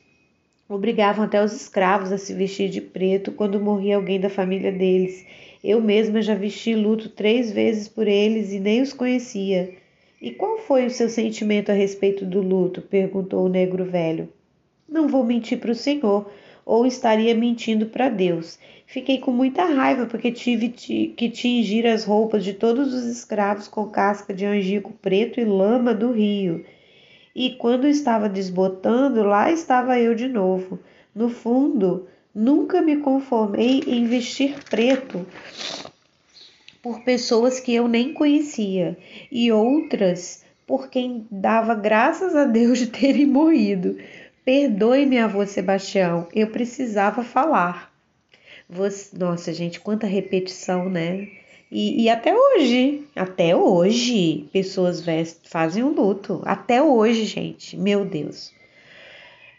obrigavam 0.68 1.24
até 1.24 1.42
os 1.42 1.52
escravos 1.52 2.10
a 2.10 2.18
se 2.18 2.34
vestir 2.34 2.68
de 2.68 2.80
preto 2.80 3.30
quando 3.32 3.60
morria 3.60 3.96
alguém 3.96 4.18
da 4.18 4.30
família 4.30 4.72
deles. 4.72 5.24
Eu 5.62 5.80
mesma 5.80 6.20
já 6.22 6.34
vesti 6.34 6.74
luto 6.74 7.08
três 7.08 7.52
vezes 7.52 7.86
por 7.86 8.08
eles 8.08 8.52
e 8.52 8.58
nem 8.58 8.82
os 8.82 8.92
conhecia. 8.92 9.74
E 10.20 10.30
qual 10.30 10.58
foi 10.58 10.86
o 10.86 10.90
seu 10.90 11.08
sentimento 11.08 11.70
a 11.70 11.74
respeito 11.74 12.24
do 12.24 12.40
luto? 12.40 12.80
perguntou 12.82 13.44
o 13.44 13.48
negro 13.48 13.84
velho. 13.84 14.28
Não 14.88 15.06
vou 15.06 15.24
mentir 15.24 15.58
para 15.58 15.70
o 15.70 15.74
senhor 15.74 16.30
ou 16.64 16.86
estaria 16.86 17.34
mentindo 17.34 17.86
para 17.86 18.08
Deus. 18.08 18.58
Fiquei 18.86 19.18
com 19.18 19.30
muita 19.30 19.64
raiva 19.64 20.06
porque 20.06 20.30
tive 20.30 20.68
que 20.68 21.28
tingir 21.30 21.86
as 21.86 22.04
roupas 22.04 22.44
de 22.44 22.52
todos 22.52 22.92
os 22.92 23.04
escravos 23.04 23.66
com 23.66 23.88
casca 23.88 24.32
de 24.32 24.44
angico 24.44 24.92
preto 25.02 25.40
e 25.40 25.44
lama 25.44 25.94
do 25.94 26.12
rio. 26.12 26.64
E 27.34 27.50
quando 27.50 27.88
estava 27.88 28.28
desbotando, 28.28 29.24
lá 29.24 29.50
estava 29.50 29.98
eu 29.98 30.14
de 30.14 30.28
novo. 30.28 30.78
No 31.14 31.28
fundo, 31.28 32.06
nunca 32.34 32.80
me 32.80 32.98
conformei 32.98 33.82
em 33.86 34.06
vestir 34.06 34.56
preto 34.70 35.26
por 36.80 37.00
pessoas 37.00 37.58
que 37.58 37.74
eu 37.74 37.88
nem 37.88 38.12
conhecia 38.12 38.96
e 39.32 39.50
outras 39.50 40.44
por 40.66 40.88
quem 40.88 41.26
dava 41.30 41.74
graças 41.74 42.36
a 42.36 42.44
Deus 42.44 42.78
de 42.78 42.86
terem 42.88 43.26
morrido. 43.26 43.96
Perdoe-me, 44.44 45.18
avô 45.18 45.46
Sebastião, 45.46 46.28
eu 46.34 46.48
precisava 46.48 47.24
falar. 47.24 47.90
Você... 48.68 49.16
Nossa, 49.16 49.54
gente, 49.54 49.80
quanta 49.80 50.06
repetição, 50.06 50.90
né? 50.90 51.28
E, 51.70 52.04
e, 52.04 52.08
até 52.10 52.34
hoje, 52.36 53.04
até 53.16 53.56
hoje, 53.56 54.46
pessoas 54.52 55.02
fazem 55.44 55.82
um 55.82 55.94
luto. 55.94 56.42
Até 56.44 56.82
hoje, 56.82 57.24
gente, 57.24 57.76
meu 57.76 58.04
Deus. 58.04 58.52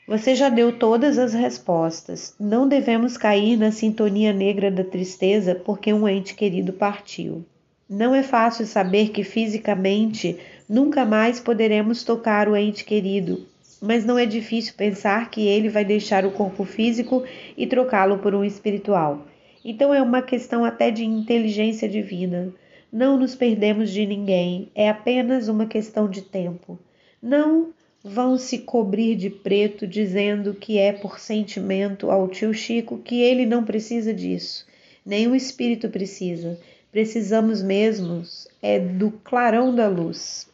Você 0.08 0.36
já 0.36 0.50
deu 0.50 0.78
todas 0.78 1.18
as 1.18 1.34
respostas. 1.34 2.36
Não 2.40 2.68
devemos 2.68 3.18
cair 3.18 3.58
na 3.58 3.72
sintonia 3.72 4.32
negra 4.32 4.70
da 4.70 4.84
tristeza 4.84 5.56
porque 5.56 5.92
um 5.92 6.08
ente 6.08 6.36
querido 6.36 6.72
partiu. 6.72 7.44
Não 7.90 8.14
é 8.14 8.22
fácil 8.22 8.68
saber 8.68 9.10
que 9.10 9.24
fisicamente 9.24 10.38
nunca 10.70 11.04
mais 11.06 11.40
poderemos 11.40 12.04
tocar 12.04 12.48
o 12.48 12.56
ente 12.56 12.84
querido, 12.84 13.48
mas 13.86 14.04
não 14.04 14.18
é 14.18 14.26
difícil 14.26 14.74
pensar 14.76 15.30
que 15.30 15.48
ele 15.48 15.70
vai 15.70 15.86
deixar 15.86 16.26
o 16.26 16.32
corpo 16.32 16.66
físico 16.66 17.24
e 17.56 17.68
trocá-lo 17.68 18.18
por 18.18 18.34
um 18.34 18.44
espiritual. 18.44 19.26
Então 19.64 19.94
é 19.94 20.02
uma 20.02 20.22
questão 20.22 20.66
até 20.66 20.92
de 20.92 21.06
inteligência 21.06 21.88
divina. 21.88 22.54
Não 22.92 23.18
nos 23.18 23.36
perdemos 23.36 23.92
de 23.92 24.06
ninguém, 24.06 24.70
é 24.74 24.90
apenas 24.90 25.48
uma 25.48 25.66
questão 25.66 26.10
de 26.10 26.22
tempo. 26.22 26.80
Não 27.22 27.70
vão 28.04 28.38
se 28.38 28.60
cobrir 28.60 29.16
de 29.16 29.30
preto 29.30 29.88
dizendo 29.88 30.54
que 30.54 30.78
é 30.78 30.94
por 30.94 31.20
sentimento 31.20 32.12
ao 32.12 32.28
tio 32.28 32.54
Chico 32.54 33.00
que 33.00 33.22
ele 33.22 33.46
não 33.46 33.64
precisa 33.64 34.14
disso. 34.14 34.66
O 35.06 35.36
espírito 35.36 35.90
precisa. 35.90 36.60
Precisamos 36.92 37.62
mesmos 37.62 38.48
é 38.62 38.80
do 38.80 39.12
clarão 39.12 39.76
da 39.76 39.88
luz. 39.88 40.48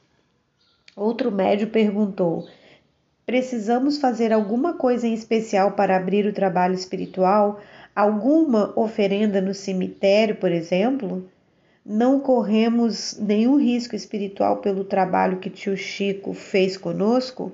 Outro 0.95 1.31
médio 1.31 1.67
perguntou: 1.67 2.47
Precisamos 3.25 3.97
fazer 3.97 4.33
alguma 4.33 4.73
coisa 4.73 5.07
em 5.07 5.13
especial 5.13 5.73
para 5.73 5.95
abrir 5.95 6.25
o 6.25 6.33
trabalho 6.33 6.73
espiritual? 6.73 7.61
Alguma 7.95 8.73
oferenda 8.75 9.39
no 9.39 9.53
cemitério, 9.53 10.35
por 10.35 10.51
exemplo? 10.51 11.29
Não 11.85 12.19
corremos 12.19 13.17
nenhum 13.19 13.57
risco 13.57 13.95
espiritual 13.95 14.57
pelo 14.57 14.83
trabalho 14.83 15.39
que 15.39 15.49
tio 15.49 15.75
Chico 15.75 16.33
fez 16.33 16.77
conosco? 16.77 17.51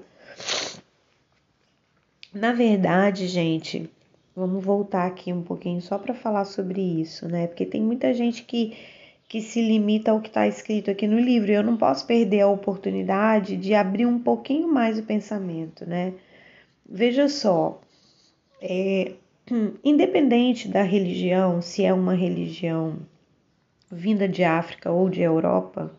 Na 2.33 2.53
verdade, 2.53 3.25
gente, 3.27 3.89
vamos 4.35 4.63
voltar 4.63 5.07
aqui 5.07 5.33
um 5.33 5.41
pouquinho 5.41 5.81
só 5.81 5.97
para 5.97 6.13
falar 6.13 6.45
sobre 6.45 6.81
isso, 6.81 7.27
né? 7.27 7.47
Porque 7.47 7.65
tem 7.65 7.81
muita 7.81 8.13
gente 8.13 8.43
que, 8.43 8.77
que 9.27 9.41
se 9.41 9.61
limita 9.61 10.11
ao 10.11 10.21
que 10.21 10.29
está 10.29 10.47
escrito 10.47 10.89
aqui 10.89 11.07
no 11.07 11.19
livro. 11.19 11.51
Eu 11.51 11.63
não 11.63 11.77
posso 11.77 12.05
perder 12.05 12.41
a 12.41 12.47
oportunidade 12.47 13.57
de 13.57 13.73
abrir 13.73 14.05
um 14.05 14.19
pouquinho 14.19 14.67
mais 14.67 14.97
o 14.97 15.03
pensamento, 15.03 15.85
né? 15.85 16.13
Veja 16.89 17.27
só, 17.27 17.81
é, 18.61 19.13
independente 19.83 20.67
da 20.67 20.83
religião, 20.83 21.61
se 21.61 21.83
é 21.83 21.93
uma 21.93 22.13
religião 22.13 22.97
vinda 23.91 24.27
de 24.27 24.43
África 24.43 24.91
ou 24.91 25.09
de 25.09 25.21
Europa, 25.21 25.91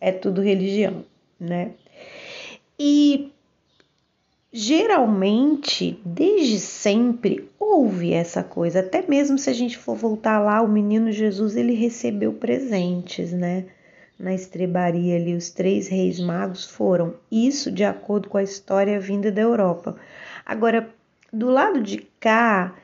é 0.00 0.12
tudo 0.12 0.40
religião, 0.40 1.04
né? 1.38 1.72
E 2.78 3.32
geralmente, 4.52 6.00
desde 6.04 6.58
sempre, 6.58 7.48
houve 7.58 8.12
essa 8.12 8.42
coisa. 8.42 8.80
Até 8.80 9.06
mesmo 9.06 9.38
se 9.38 9.48
a 9.48 9.52
gente 9.52 9.78
for 9.78 9.94
voltar 9.94 10.40
lá, 10.40 10.60
o 10.60 10.68
menino 10.68 11.12
Jesus 11.12 11.56
ele 11.56 11.74
recebeu 11.74 12.32
presentes, 12.32 13.32
né? 13.32 13.66
Na 14.18 14.34
estrebaria 14.34 15.16
ali, 15.16 15.34
os 15.34 15.50
três 15.50 15.88
reis 15.88 16.20
magos 16.20 16.66
foram. 16.66 17.14
Isso 17.30 17.70
de 17.70 17.84
acordo 17.84 18.28
com 18.28 18.36
a 18.36 18.42
história 18.42 19.00
vinda 19.00 19.32
da 19.32 19.40
Europa. 19.40 19.96
Agora, 20.44 20.90
do 21.32 21.48
lado 21.48 21.80
de 21.80 21.98
cá, 22.18 22.74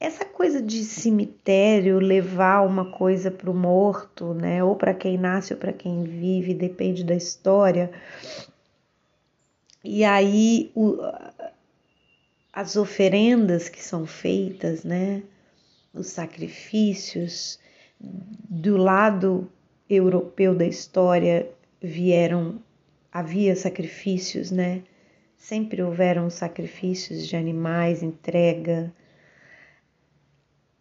essa 0.00 0.24
coisa 0.24 0.60
de 0.60 0.82
cemitério, 0.82 2.00
levar 2.00 2.62
uma 2.66 2.90
coisa 2.90 3.30
para 3.30 3.50
o 3.50 3.54
morto, 3.54 4.34
né? 4.34 4.64
Ou 4.64 4.74
para 4.74 4.94
quem 4.94 5.16
nasce 5.16 5.52
ou 5.52 5.58
para 5.58 5.72
quem 5.72 6.02
vive, 6.02 6.52
depende 6.52 7.04
da 7.04 7.14
história 7.14 7.90
e 9.84 10.02
aí 10.02 10.72
o, 10.74 10.96
as 12.52 12.76
oferendas 12.76 13.68
que 13.68 13.84
são 13.84 14.06
feitas, 14.06 14.82
né? 14.82 15.22
Os 15.92 16.06
sacrifícios 16.06 17.58
do 18.00 18.76
lado 18.76 19.50
europeu 19.88 20.54
da 20.54 20.64
história 20.64 21.48
vieram 21.80 22.60
havia 23.12 23.54
sacrifícios, 23.54 24.50
né? 24.50 24.82
Sempre 25.36 25.82
houveram 25.82 26.30
sacrifícios 26.30 27.28
de 27.28 27.36
animais, 27.36 28.02
entrega. 28.02 28.92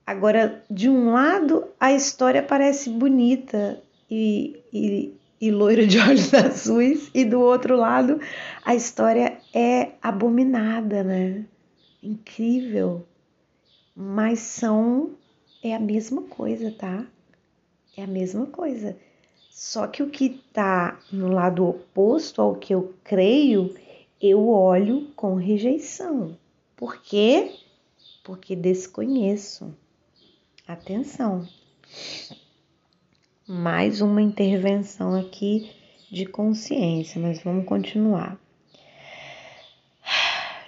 Agora, 0.06 0.64
de 0.70 0.90
um 0.90 1.12
lado, 1.12 1.68
a 1.80 1.92
história 1.92 2.42
parece 2.42 2.90
bonita 2.90 3.82
e, 4.10 4.60
e, 4.72 5.14
e 5.44 5.52
loira 5.52 5.86
de 5.86 6.00
olhos 6.00 6.34
azuis, 6.34 7.12
e 7.14 7.26
do 7.26 7.42
outro 7.42 7.76
lado 7.76 8.18
a 8.64 8.74
história 8.74 9.38
é 9.54 9.92
abominada, 10.02 11.04
né? 11.04 11.46
Incrível. 12.02 13.06
Mas 13.94 14.40
são 14.40 15.12
é 15.62 15.76
a 15.76 15.80
mesma 15.80 16.22
coisa, 16.22 16.72
tá? 16.72 17.06
É 17.98 18.04
a 18.04 18.08
mesma 18.08 18.46
coisa. 18.46 18.98
Só 19.52 19.86
que 19.86 20.02
o 20.02 20.10
que 20.10 20.42
tá 20.54 20.98
no 21.12 21.28
lado 21.28 21.68
oposto 21.68 22.42
ao 22.42 22.56
que 22.56 22.74
eu 22.74 22.94
creio, 23.04 23.76
eu 24.22 24.48
olho 24.48 25.10
com 25.14 25.36
rejeição. 25.36 26.38
Por 26.74 27.02
quê? 27.02 27.52
Porque 28.24 28.56
desconheço. 28.56 29.76
Atenção 30.66 31.46
mais 33.48 34.00
uma 34.00 34.22
intervenção 34.22 35.14
aqui 35.20 35.70
de 36.10 36.26
consciência, 36.26 37.20
mas 37.22 37.44
vamos 37.44 37.66
continuar. 37.66 38.40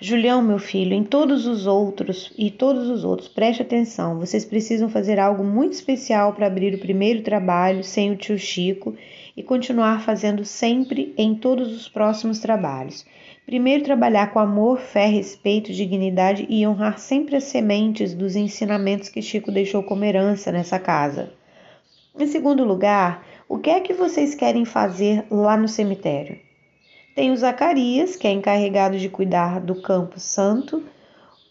Julião, 0.02 0.42
meu 0.42 0.60
filho, 0.60 0.94
em 0.94 1.02
todos 1.02 1.48
os 1.48 1.68
outros 1.68 2.34
e 2.38 2.52
todos 2.52 2.90
os 2.90 3.06
outros, 3.06 3.30
preste 3.30 3.62
atenção. 3.62 4.20
Vocês 4.20 4.44
precisam 4.44 4.90
fazer 4.90 5.22
algo 5.22 5.42
muito 5.42 5.72
especial 5.72 6.34
para 6.34 6.48
abrir 6.48 6.76
o 6.76 6.80
primeiro 6.80 7.22
trabalho 7.22 7.82
sem 7.82 8.12
o 8.12 8.18
tio 8.18 8.38
Chico 8.38 8.94
e 9.38 9.42
continuar 9.42 10.02
fazendo 10.02 10.44
sempre 10.44 11.14
em 11.18 11.34
todos 11.34 11.74
os 11.74 11.88
próximos 11.88 12.40
trabalhos. 12.40 13.06
Primeiro, 13.46 13.86
trabalhar 13.86 14.34
com 14.34 14.40
amor, 14.40 14.80
fé, 14.80 15.06
respeito, 15.06 15.72
dignidade 15.72 16.46
e 16.50 16.68
honrar 16.68 17.00
sempre 17.00 17.38
as 17.38 17.46
sementes 17.46 18.14
dos 18.14 18.36
ensinamentos 18.36 19.08
que 19.08 19.22
Chico 19.22 19.50
deixou 19.50 19.82
como 19.82 20.04
herança 20.04 20.52
nessa 20.52 20.78
casa. 20.78 21.32
Em 22.18 22.28
segundo 22.28 22.64
lugar, 22.64 23.28
o 23.50 23.58
que 23.58 23.70
é 23.70 23.82
que 23.82 23.94
vocês 23.94 24.34
querem 24.34 24.64
fazer 24.64 25.26
lá 25.30 25.58
no 25.58 25.68
cemitério? 25.68 26.40
Tem 27.14 27.30
o 27.30 27.36
Zacarias, 27.36 28.16
que 28.16 28.26
é 28.26 28.32
encarregado 28.32 28.98
de 28.98 29.10
cuidar 29.10 29.60
do 29.60 29.82
campo 29.82 30.18
santo, 30.18 30.82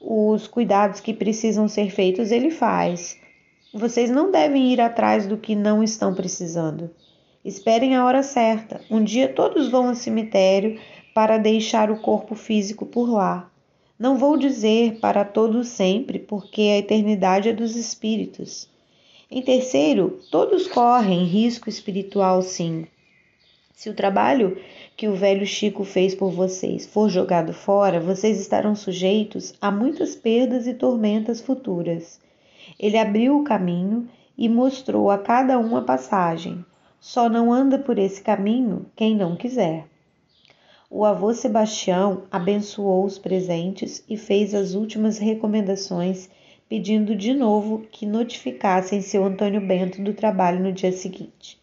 os 0.01 0.47
cuidados 0.47 1.01
que 1.01 1.13
precisam 1.13 1.69
ser 1.69 1.91
feitos 1.91 2.31
ele 2.31 2.51
faz. 2.51 3.21
Vocês 3.75 4.09
não 4.09 4.31
devem 4.31 4.73
ir 4.73 4.81
atrás 4.81 5.27
do 5.27 5.37
que 5.37 5.55
não 5.55 5.83
estão 5.83 6.15
precisando. 6.15 6.91
Esperem 7.45 7.95
a 7.95 8.07
hora 8.07 8.23
certa. 8.23 8.81
Um 8.91 9.05
dia 9.05 9.29
todos 9.29 9.69
vão 9.69 9.89
ao 9.89 9.95
cemitério 9.95 10.81
para 11.15 11.37
deixar 11.37 11.91
o 11.91 12.01
corpo 12.01 12.35
físico 12.35 12.87
por 12.87 13.11
lá. 13.11 13.51
Não 13.99 14.17
vou 14.17 14.39
dizer 14.39 14.99
para 14.99 15.27
todos 15.27 15.69
sempre, 15.69 16.19
porque 16.19 16.63
a 16.63 16.79
eternidade 16.79 17.51
é 17.51 17.53
dos 17.53 17.77
espíritos. 17.77 18.73
Em 19.37 19.43
terceiro, 19.43 20.21
todos 20.31 20.69
correm 20.69 21.25
risco 21.25 21.69
espiritual, 21.69 22.41
sim. 22.41 22.87
Se 23.73 23.91
o 23.91 23.93
trabalho 23.93 24.57
que 24.97 25.09
o 25.09 25.17
velho 25.17 25.45
Chico 25.45 25.83
fez 25.83 26.15
por 26.15 26.31
vocês 26.31 26.87
for 26.87 27.09
jogado 27.11 27.53
fora, 27.53 27.99
vocês 27.99 28.41
estarão 28.41 28.77
sujeitos 28.77 29.53
a 29.61 29.73
muitas 29.73 30.15
perdas 30.15 30.69
e 30.69 30.75
tormentas 30.75 31.41
futuras. 31.41 32.21
Ele 32.79 32.97
abriu 32.97 33.37
o 33.37 33.43
caminho 33.43 34.09
e 34.39 34.49
mostrou 34.49 35.11
a 35.11 35.19
cada 35.19 35.59
um 35.59 35.77
a 35.77 35.83
passagem. 35.83 36.65
Só 37.01 37.29
não 37.29 37.53
anda 37.53 37.77
por 37.77 37.99
esse 37.99 38.23
caminho 38.23 38.87
quem 38.95 39.17
não 39.17 39.35
quiser. 39.35 39.85
O 40.89 41.05
avô 41.05 41.35
Sebastião 41.35 42.23
abençoou 42.31 43.05
os 43.05 43.19
presentes 43.19 44.05
e 44.09 44.17
fez 44.17 44.55
as 44.55 44.75
últimas 44.75 45.19
recomendações 45.19 46.31
pedindo 46.69 47.15
de 47.15 47.35
novo 47.35 47.87
que 47.91 48.07
notificassem 48.07 49.01
seu 49.01 49.25
Antônio 49.25 49.61
Bento 49.61 50.03
do 50.03 50.15
trabalho 50.15 50.61
no 50.61 50.73
dia 50.73 50.93
seguinte. 50.93 51.59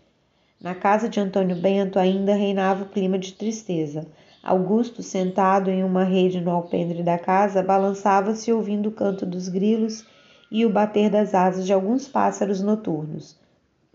Na 0.61 0.75
casa 0.75 1.09
de 1.09 1.19
Antônio 1.19 1.55
Bento 1.55 1.97
ainda 1.97 2.35
reinava 2.35 2.83
o 2.83 2.89
clima 2.89 3.17
de 3.17 3.33
tristeza. 3.33 4.07
Augusto, 4.43 5.01
sentado 5.01 5.71
em 5.71 5.83
uma 5.83 6.03
rede 6.03 6.39
no 6.39 6.51
alpendre 6.51 7.01
da 7.01 7.17
casa, 7.17 7.63
balançava-se 7.63 8.53
ouvindo 8.53 8.89
o 8.89 8.91
canto 8.91 9.25
dos 9.25 9.47
grilos 9.47 10.05
e 10.51 10.65
o 10.65 10.69
bater 10.69 11.09
das 11.09 11.33
asas 11.33 11.65
de 11.65 11.73
alguns 11.73 12.07
pássaros 12.07 12.61
noturnos. 12.61 13.39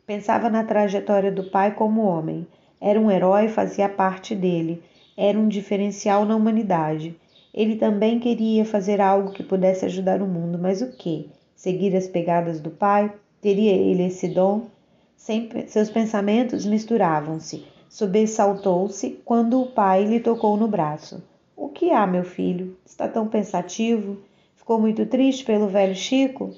Pensava 0.04 0.48
na 0.48 0.64
trajetória 0.64 1.30
do 1.30 1.44
pai 1.44 1.74
como 1.74 2.02
homem. 2.02 2.46
Era 2.80 3.00
um 3.00 3.10
herói, 3.10 3.48
fazia 3.48 3.88
parte 3.88 4.34
dele. 4.34 4.82
Era 5.16 5.38
um 5.38 5.48
diferencial 5.48 6.24
na 6.24 6.34
humanidade. 6.34 7.16
Ele 7.56 7.76
também 7.76 8.20
queria 8.20 8.66
fazer 8.66 9.00
algo 9.00 9.32
que 9.32 9.42
pudesse 9.42 9.86
ajudar 9.86 10.20
o 10.20 10.26
mundo, 10.26 10.58
mas 10.58 10.82
o 10.82 10.92
que? 10.92 11.30
Seguir 11.54 11.96
as 11.96 12.06
pegadas 12.06 12.60
do 12.60 12.70
pai? 12.70 13.10
Teria 13.40 13.72
ele 13.72 14.02
esse 14.02 14.28
dom? 14.28 14.66
Sempre, 15.16 15.66
seus 15.66 15.88
pensamentos 15.88 16.66
misturavam-se. 16.66 17.64
Sobressaltou-se 17.88 19.18
quando 19.24 19.62
o 19.62 19.66
pai 19.66 20.04
lhe 20.04 20.20
tocou 20.20 20.58
no 20.58 20.68
braço. 20.68 21.22
O 21.56 21.70
que 21.70 21.90
há, 21.90 22.06
meu 22.06 22.24
filho? 22.24 22.76
Está 22.84 23.08
tão 23.08 23.26
pensativo? 23.26 24.18
Ficou 24.54 24.78
muito 24.78 25.06
triste 25.06 25.42
pelo 25.42 25.66
velho 25.66 25.94
Chico? 25.94 26.54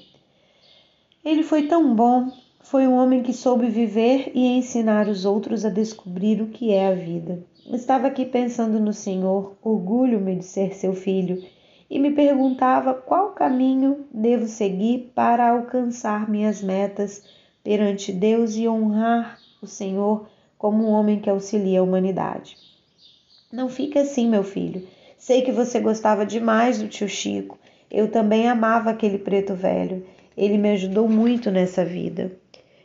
Ele 1.23 1.43
foi 1.43 1.67
tão 1.67 1.95
bom. 1.95 2.29
Foi 2.59 2.85
um 2.85 2.95
homem 2.95 3.23
que 3.23 3.31
soube 3.31 3.69
viver 3.69 4.31
e 4.35 4.45
ensinar 4.47 5.07
os 5.07 5.23
outros 5.23 5.63
a 5.63 5.69
descobrir 5.69 6.41
o 6.41 6.47
que 6.47 6.73
é 6.73 6.87
a 6.89 6.93
vida. 6.93 7.41
Estava 7.71 8.07
aqui 8.07 8.25
pensando 8.25 8.79
no 8.79 8.91
Senhor, 8.91 9.55
orgulho-me 9.61 10.35
de 10.35 10.43
ser 10.43 10.73
seu 10.73 10.91
filho, 10.91 11.43
e 11.87 11.99
me 11.99 12.09
perguntava 12.09 12.95
qual 12.95 13.33
caminho 13.33 14.07
devo 14.11 14.47
seguir 14.47 15.11
para 15.13 15.51
alcançar 15.51 16.27
minhas 16.27 16.63
metas 16.63 17.23
perante 17.63 18.11
Deus 18.11 18.55
e 18.55 18.67
honrar 18.67 19.37
o 19.61 19.67
Senhor 19.67 20.27
como 20.57 20.83
um 20.83 20.89
homem 20.89 21.19
que 21.19 21.29
auxilia 21.29 21.79
a 21.79 21.83
humanidade. 21.83 22.57
Não 23.53 23.69
fique 23.69 23.99
assim, 23.99 24.27
meu 24.27 24.43
filho. 24.43 24.87
Sei 25.15 25.43
que 25.43 25.51
você 25.51 25.79
gostava 25.79 26.25
demais 26.25 26.81
do 26.81 26.87
tio 26.87 27.07
Chico. 27.07 27.59
Eu 27.91 28.09
também 28.09 28.47
amava 28.47 28.89
aquele 28.89 29.19
preto 29.19 29.53
velho. 29.53 30.03
Ele 30.35 30.57
me 30.57 30.71
ajudou 30.71 31.07
muito 31.07 31.51
nessa 31.51 31.85
vida. 31.85 32.31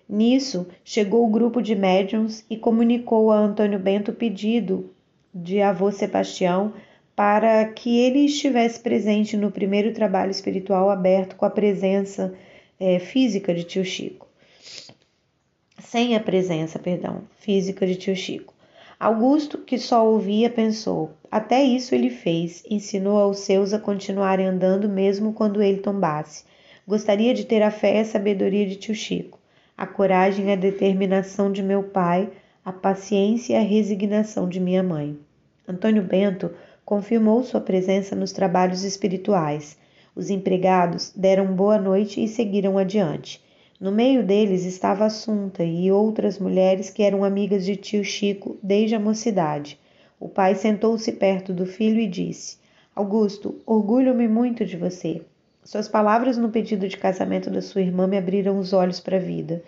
Nisso, 0.08 0.66
chegou 0.84 1.24
o 1.24 1.30
grupo 1.30 1.62
de 1.62 1.74
médiums 1.74 2.44
e 2.48 2.56
comunicou 2.56 3.30
a 3.30 3.38
Antônio 3.38 3.78
Bento 3.78 4.10
o 4.10 4.14
pedido 4.14 4.90
de 5.34 5.60
avô 5.60 5.90
Sebastião 5.90 6.72
para 7.16 7.64
que 7.66 7.98
ele 7.98 8.20
estivesse 8.20 8.80
presente 8.80 9.36
no 9.36 9.50
primeiro 9.50 9.92
trabalho 9.92 10.30
espiritual 10.30 10.90
aberto 10.90 11.36
com 11.36 11.44
a 11.44 11.50
presença 11.50 12.34
é, 12.78 12.98
física 12.98 13.54
de 13.54 13.64
tio 13.64 13.84
Chico. 13.84 14.28
Sem 15.78 16.16
a 16.16 16.20
presença, 16.20 16.78
perdão, 16.78 17.22
física 17.38 17.86
de 17.86 17.96
tio 17.96 18.16
Chico. 18.16 18.52
Augusto, 18.98 19.58
que 19.58 19.78
só 19.78 20.06
ouvia, 20.06 20.50
pensou: 20.50 21.12
até 21.30 21.62
isso 21.62 21.94
ele 21.94 22.10
fez, 22.10 22.64
ensinou 22.68 23.18
aos 23.18 23.40
seus 23.40 23.72
a 23.72 23.78
continuarem 23.78 24.46
andando 24.46 24.88
mesmo 24.88 25.32
quando 25.32 25.62
ele 25.62 25.78
tombasse. 25.78 26.44
Gostaria 26.86 27.32
de 27.34 27.44
ter 27.44 27.62
a 27.62 27.70
fé 27.70 27.96
e 27.96 28.00
a 28.00 28.04
sabedoria 28.04 28.66
de 28.66 28.76
tio 28.76 28.94
Chico, 28.94 29.38
a 29.76 29.86
coragem 29.86 30.48
e 30.48 30.52
a 30.52 30.56
determinação 30.56 31.50
de 31.50 31.62
meu 31.62 31.82
pai, 31.82 32.30
a 32.64 32.72
paciência 32.72 33.54
e 33.54 33.56
a 33.56 33.60
resignação 33.60 34.48
de 34.48 34.60
minha 34.60 34.82
mãe. 34.82 35.18
Antônio 35.66 36.02
Bento 36.02 36.50
confirmou 36.84 37.42
sua 37.42 37.60
presença 37.60 38.14
nos 38.14 38.32
trabalhos 38.32 38.84
espirituais. 38.84 39.76
Os 40.14 40.30
empregados 40.30 41.12
deram 41.16 41.54
boa 41.54 41.78
noite 41.78 42.22
e 42.22 42.28
seguiram 42.28 42.78
adiante. 42.78 43.42
No 43.80 43.90
meio 43.90 44.24
deles 44.24 44.64
estava 44.64 45.04
Assunta 45.04 45.64
e 45.64 45.90
outras 45.90 46.38
mulheres 46.38 46.88
que 46.88 47.02
eram 47.02 47.24
amigas 47.24 47.64
de 47.64 47.74
tio 47.74 48.04
Chico 48.04 48.56
desde 48.62 48.94
a 48.94 49.00
mocidade. 49.00 49.78
O 50.20 50.28
pai 50.28 50.54
sentou-se 50.54 51.10
perto 51.12 51.52
do 51.52 51.66
filho 51.66 51.98
e 51.98 52.06
disse: 52.06 52.58
Augusto, 52.94 53.60
orgulho-me 53.66 54.28
muito 54.28 54.64
de 54.64 54.76
você. 54.76 55.22
Suas 55.64 55.88
palavras 55.88 56.36
no 56.36 56.50
pedido 56.50 56.86
de 56.88 56.96
casamento 56.96 57.50
da 57.50 57.62
sua 57.62 57.80
irmã 57.80 58.06
me 58.06 58.18
abriram 58.18 58.58
os 58.58 58.72
olhos 58.72 59.00
para 59.00 59.16
a 59.16 59.20
vida. 59.20 59.62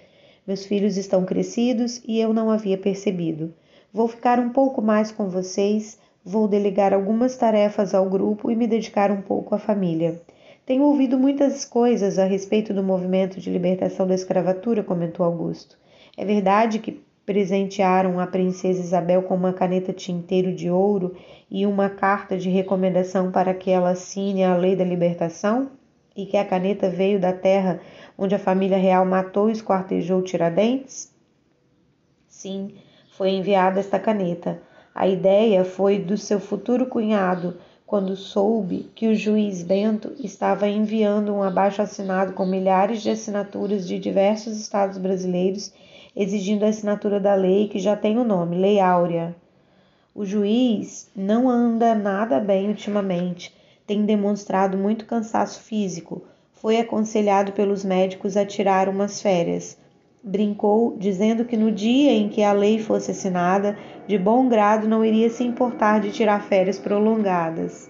Meus 0.46 0.64
filhos 0.64 0.96
estão 0.96 1.24
crescidos 1.24 2.02
e 2.06 2.20
eu 2.20 2.32
não 2.32 2.50
havia 2.50 2.78
percebido. 2.78 3.52
Vou 3.92 4.06
ficar 4.06 4.38
um 4.38 4.50
pouco 4.50 4.80
mais 4.82 5.10
com 5.10 5.28
vocês 5.28 5.98
Vou 6.28 6.48
delegar 6.48 6.92
algumas 6.92 7.36
tarefas 7.36 7.94
ao 7.94 8.10
grupo 8.10 8.50
e 8.50 8.56
me 8.56 8.66
dedicar 8.66 9.12
um 9.12 9.22
pouco 9.22 9.54
à 9.54 9.58
família. 9.60 10.20
Tenho 10.66 10.82
ouvido 10.82 11.16
muitas 11.16 11.64
coisas 11.64 12.18
a 12.18 12.24
respeito 12.24 12.74
do 12.74 12.82
movimento 12.82 13.38
de 13.38 13.48
libertação 13.48 14.08
da 14.08 14.14
escravatura, 14.16 14.82
comentou 14.82 15.24
Augusto. 15.24 15.78
É 16.16 16.24
verdade 16.24 16.80
que 16.80 17.00
presentearam 17.24 18.18
a 18.18 18.26
princesa 18.26 18.80
Isabel 18.80 19.22
com 19.22 19.36
uma 19.36 19.52
caneta 19.52 19.92
tinteiro 19.92 20.52
de 20.52 20.68
ouro 20.68 21.14
e 21.48 21.64
uma 21.64 21.88
carta 21.88 22.36
de 22.36 22.50
recomendação 22.50 23.30
para 23.30 23.54
que 23.54 23.70
ela 23.70 23.90
assine 23.90 24.42
a 24.42 24.56
lei 24.56 24.74
da 24.74 24.84
libertação? 24.84 25.70
E 26.16 26.24
que 26.24 26.36
a 26.36 26.44
caneta 26.44 26.88
veio 26.88 27.20
da 27.20 27.32
terra 27.32 27.78
onde 28.16 28.34
a 28.34 28.38
família 28.38 28.78
real 28.78 29.04
matou 29.04 29.50
e 29.50 29.52
esquartejou 29.52 30.22
Tiradentes? 30.22 31.12
Sim, 32.26 32.74
foi 33.10 33.30
enviada 33.30 33.80
esta 33.80 33.98
caneta. 33.98 34.60
A 34.94 35.06
ideia 35.06 35.62
foi 35.62 35.98
do 35.98 36.16
seu 36.16 36.40
futuro 36.40 36.86
cunhado, 36.86 37.58
quando 37.86 38.16
soube 38.16 38.90
que 38.94 39.06
o 39.08 39.14
juiz 39.14 39.62
Bento 39.62 40.12
estava 40.18 40.66
enviando 40.66 41.34
um 41.34 41.42
abaixo-assinado 41.42 42.32
com 42.32 42.44
milhares 42.44 43.02
de 43.02 43.10
assinaturas 43.10 43.86
de 43.86 43.98
diversos 43.98 44.56
estados 44.58 44.98
brasileiros, 44.98 45.72
exigindo 46.16 46.64
a 46.64 46.68
assinatura 46.68 47.20
da 47.20 47.34
lei 47.34 47.68
que 47.68 47.78
já 47.78 47.94
tem 47.94 48.18
o 48.18 48.24
nome, 48.24 48.56
Lei 48.56 48.80
Áurea. 48.80 49.36
O 50.14 50.24
juiz 50.24 51.10
não 51.14 51.48
anda 51.48 51.94
nada 51.94 52.40
bem 52.40 52.68
ultimamente, 52.68 53.54
tem 53.86 54.04
demonstrado 54.04 54.76
muito 54.76 55.06
cansaço 55.06 55.60
físico. 55.62 56.24
Foi 56.52 56.78
aconselhado 56.78 57.52
pelos 57.52 57.84
médicos 57.84 58.36
a 58.36 58.44
tirar 58.44 58.88
umas 58.88 59.22
férias 59.22 59.78
brincou, 60.26 60.96
dizendo 60.98 61.44
que 61.44 61.56
no 61.56 61.70
dia 61.70 62.10
em 62.10 62.28
que 62.28 62.42
a 62.42 62.52
lei 62.52 62.80
fosse 62.80 63.12
assinada, 63.12 63.78
de 64.08 64.18
bom 64.18 64.48
grado 64.48 64.88
não 64.88 65.04
iria 65.04 65.30
se 65.30 65.44
importar 65.44 66.00
de 66.00 66.10
tirar 66.10 66.42
férias 66.42 66.80
prolongadas. 66.80 67.88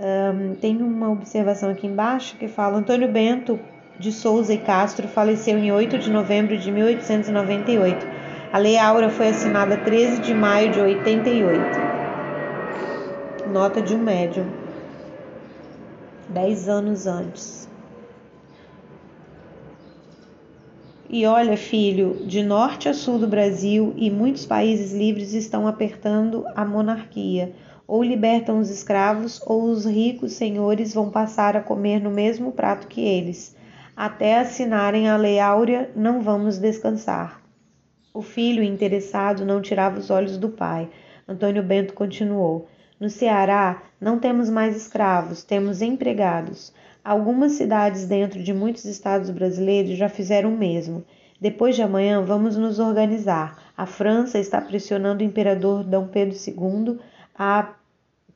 Um, 0.00 0.56
tem 0.56 0.82
uma 0.82 1.10
observação 1.10 1.70
aqui 1.70 1.86
embaixo 1.86 2.36
que 2.36 2.48
fala: 2.48 2.78
Antônio 2.78 3.08
Bento 3.08 3.60
de 3.96 4.10
Souza 4.10 4.52
e 4.52 4.58
Castro 4.58 5.06
faleceu 5.06 5.56
em 5.56 5.70
8 5.70 5.98
de 5.98 6.10
novembro 6.10 6.58
de 6.58 6.72
1898. 6.72 8.04
A 8.52 8.58
Lei 8.58 8.76
Áurea 8.76 9.10
foi 9.10 9.28
assinada 9.28 9.76
13 9.76 10.20
de 10.20 10.34
maio 10.34 10.72
de 10.72 10.80
88. 10.80 11.62
Nota 13.52 13.80
de 13.80 13.94
um 13.94 13.98
médium. 13.98 14.61
Dez 16.32 16.66
anos 16.66 17.06
antes. 17.06 17.68
E 21.10 21.26
olha, 21.26 21.58
filho, 21.58 22.24
de 22.26 22.42
norte 22.42 22.88
a 22.88 22.94
sul 22.94 23.18
do 23.18 23.28
Brasil 23.28 23.92
e 23.98 24.10
muitos 24.10 24.46
países 24.46 24.94
livres 24.94 25.34
estão 25.34 25.66
apertando 25.66 26.46
a 26.56 26.64
monarquia. 26.64 27.52
Ou 27.86 28.02
libertam 28.02 28.60
os 28.60 28.70
escravos, 28.70 29.42
ou 29.44 29.64
os 29.64 29.84
ricos 29.84 30.32
senhores 30.32 30.94
vão 30.94 31.10
passar 31.10 31.54
a 31.54 31.60
comer 31.60 32.00
no 32.00 32.10
mesmo 32.10 32.52
prato 32.52 32.86
que 32.86 33.02
eles. 33.02 33.54
Até 33.94 34.38
assinarem 34.38 35.10
a 35.10 35.18
Lei 35.18 35.38
Áurea, 35.38 35.90
não 35.94 36.22
vamos 36.22 36.56
descansar. 36.56 37.42
O 38.14 38.22
filho, 38.22 38.62
interessado, 38.62 39.44
não 39.44 39.60
tirava 39.60 39.98
os 39.98 40.08
olhos 40.08 40.38
do 40.38 40.48
pai. 40.48 40.88
Antônio 41.28 41.62
Bento 41.62 41.92
continuou: 41.92 42.68
No 43.02 43.10
Ceará, 43.10 43.82
não 44.00 44.20
temos 44.20 44.48
mais 44.48 44.76
escravos, 44.76 45.42
temos 45.42 45.82
empregados. 45.82 46.72
Algumas 47.02 47.50
cidades 47.54 48.06
dentro 48.06 48.40
de 48.40 48.54
muitos 48.54 48.84
estados 48.84 49.28
brasileiros 49.28 49.98
já 49.98 50.08
fizeram 50.08 50.54
o 50.54 50.56
mesmo. 50.56 51.04
Depois 51.40 51.74
de 51.74 51.82
amanhã, 51.82 52.22
vamos 52.22 52.56
nos 52.56 52.78
organizar. 52.78 53.60
A 53.76 53.86
França 53.86 54.38
está 54.38 54.60
pressionando 54.60 55.20
o 55.20 55.26
imperador 55.26 55.82
D. 55.82 55.96
Pedro 56.12 56.36
II 56.46 57.00
a 57.36 57.74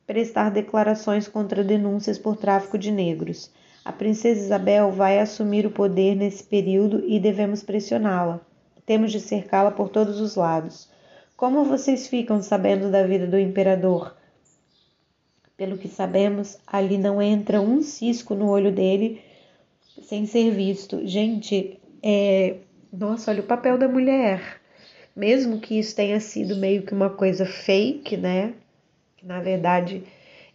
prestar 0.05 0.51
declarações 0.51 1.29
contra 1.29 1.63
denúncias 1.63 2.19
por 2.19 2.35
tráfico 2.35 2.77
de 2.77 2.91
negros. 2.91 3.49
A 3.85 3.93
princesa 3.93 4.41
Isabel 4.41 4.91
vai 4.91 5.17
assumir 5.17 5.65
o 5.65 5.71
poder 5.71 6.13
nesse 6.13 6.43
período 6.43 7.05
e 7.07 7.21
devemos 7.21 7.63
pressioná-la. 7.63 8.41
Temos 8.85 9.13
de 9.13 9.21
cercá-la 9.21 9.71
por 9.71 9.87
todos 9.87 10.19
os 10.19 10.35
lados. 10.35 10.91
Como 11.37 11.63
vocês 11.63 12.09
ficam 12.09 12.43
sabendo 12.43 12.91
da 12.91 13.03
vida 13.03 13.27
do 13.27 13.39
imperador? 13.39 14.16
Pelo 15.57 15.77
que 15.77 15.87
sabemos, 15.87 16.59
ali 16.67 16.97
não 16.97 17.21
entra 17.21 17.59
um 17.59 17.81
cisco 17.81 18.35
no 18.35 18.47
olho 18.47 18.71
dele 18.71 19.21
sem 20.03 20.25
ser 20.25 20.51
visto. 20.51 21.05
Gente, 21.07 21.79
é... 22.03 22.57
nossa, 22.93 23.31
olha 23.31 23.41
o 23.41 23.47
papel 23.47 23.77
da 23.77 23.87
mulher. 23.87 24.61
Mesmo 25.15 25.59
que 25.59 25.79
isso 25.79 25.95
tenha 25.95 26.19
sido 26.19 26.55
meio 26.55 26.83
que 26.83 26.93
uma 26.93 27.09
coisa 27.09 27.43
fake, 27.43 28.15
né? 28.15 28.53
Que 29.17 29.25
na 29.25 29.41
verdade 29.41 30.03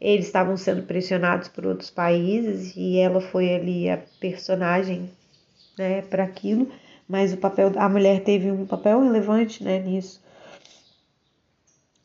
eles 0.00 0.26
estavam 0.26 0.56
sendo 0.56 0.82
pressionados 0.82 1.46
por 1.46 1.64
outros 1.64 1.88
países 1.88 2.74
e 2.76 2.98
ela 2.98 3.20
foi 3.20 3.54
ali 3.54 3.88
a 3.88 4.00
personagem, 4.18 5.08
né, 5.78 6.02
para 6.02 6.24
aquilo, 6.24 6.68
mas 7.08 7.32
o 7.32 7.36
papel 7.36 7.70
a 7.76 7.88
mulher 7.88 8.24
teve 8.24 8.50
um 8.50 8.66
papel 8.66 9.00
relevante, 9.00 9.62
né, 9.62 9.78
nisso. 9.78 10.20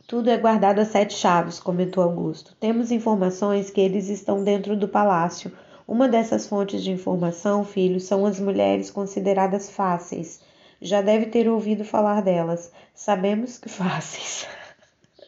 Tudo 0.08 0.30
é 0.30 0.38
guardado 0.38 0.80
a 0.80 0.86
sete 0.86 1.16
chaves, 1.16 1.60
comentou 1.60 2.02
Augusto. 2.02 2.56
Temos 2.62 2.92
informações 2.92 3.70
que 3.70 3.82
eles 3.82 4.08
estão 4.08 4.42
dentro 4.42 4.74
do 4.74 4.88
palácio. 4.88 5.52
Uma 5.86 6.08
dessas 6.08 6.48
fontes 6.48 6.82
de 6.82 6.92
informação, 6.92 7.66
filho, 7.66 8.00
são 8.00 8.26
as 8.26 8.40
mulheres 8.40 8.90
consideradas 8.90 9.70
fáceis. 9.70 10.40
Já 10.82 11.02
deve 11.02 11.26
ter 11.26 11.50
ouvido 11.50 11.84
falar 11.84 12.22
delas. 12.22 12.72
Sabemos 12.96 13.58
que 13.58 13.68
fáceis. 13.68 14.48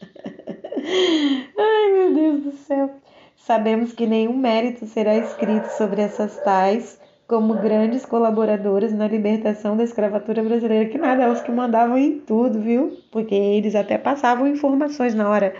Ai, 1.58 1.92
meu 1.92 2.14
Deus 2.14 2.42
do 2.44 2.52
céu. 2.52 2.90
Sabemos 3.36 3.92
que 3.92 4.06
nenhum 4.06 4.34
mérito 4.34 4.86
será 4.86 5.14
escrito 5.14 5.68
sobre 5.76 6.00
essas 6.00 6.38
tais 6.38 6.98
como 7.30 7.54
grandes 7.54 8.04
colaboradoras 8.04 8.92
na 8.92 9.06
libertação 9.06 9.76
da 9.76 9.84
escravatura 9.84 10.42
brasileira, 10.42 10.90
que 10.90 10.98
nada, 10.98 11.22
elas 11.22 11.40
que 11.40 11.52
mandavam 11.52 11.96
em 11.96 12.18
tudo, 12.18 12.60
viu? 12.60 12.98
Porque 13.08 13.36
eles 13.36 13.76
até 13.76 13.96
passavam 13.96 14.48
informações 14.48 15.14
na 15.14 15.30
hora, 15.30 15.54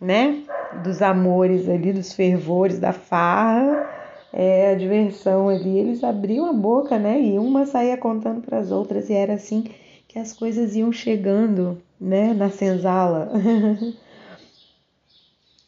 né? 0.00 0.44
Dos 0.84 1.02
amores 1.02 1.68
ali, 1.68 1.92
dos 1.92 2.12
fervores, 2.12 2.78
da 2.78 2.92
farra, 2.92 3.88
é, 4.32 4.70
a 4.70 4.76
diversão 4.76 5.48
ali. 5.48 5.76
Eles 5.76 6.04
abriam 6.04 6.48
a 6.48 6.52
boca, 6.52 6.96
né? 6.96 7.20
E 7.20 7.36
uma 7.40 7.66
saía 7.66 7.96
contando 7.96 8.40
para 8.40 8.58
as 8.58 8.70
outras, 8.70 9.10
e 9.10 9.12
era 9.12 9.34
assim 9.34 9.64
que 10.06 10.20
as 10.20 10.32
coisas 10.32 10.76
iam 10.76 10.92
chegando, 10.92 11.82
né? 12.00 12.32
Na 12.34 12.50
senzala. 12.50 13.32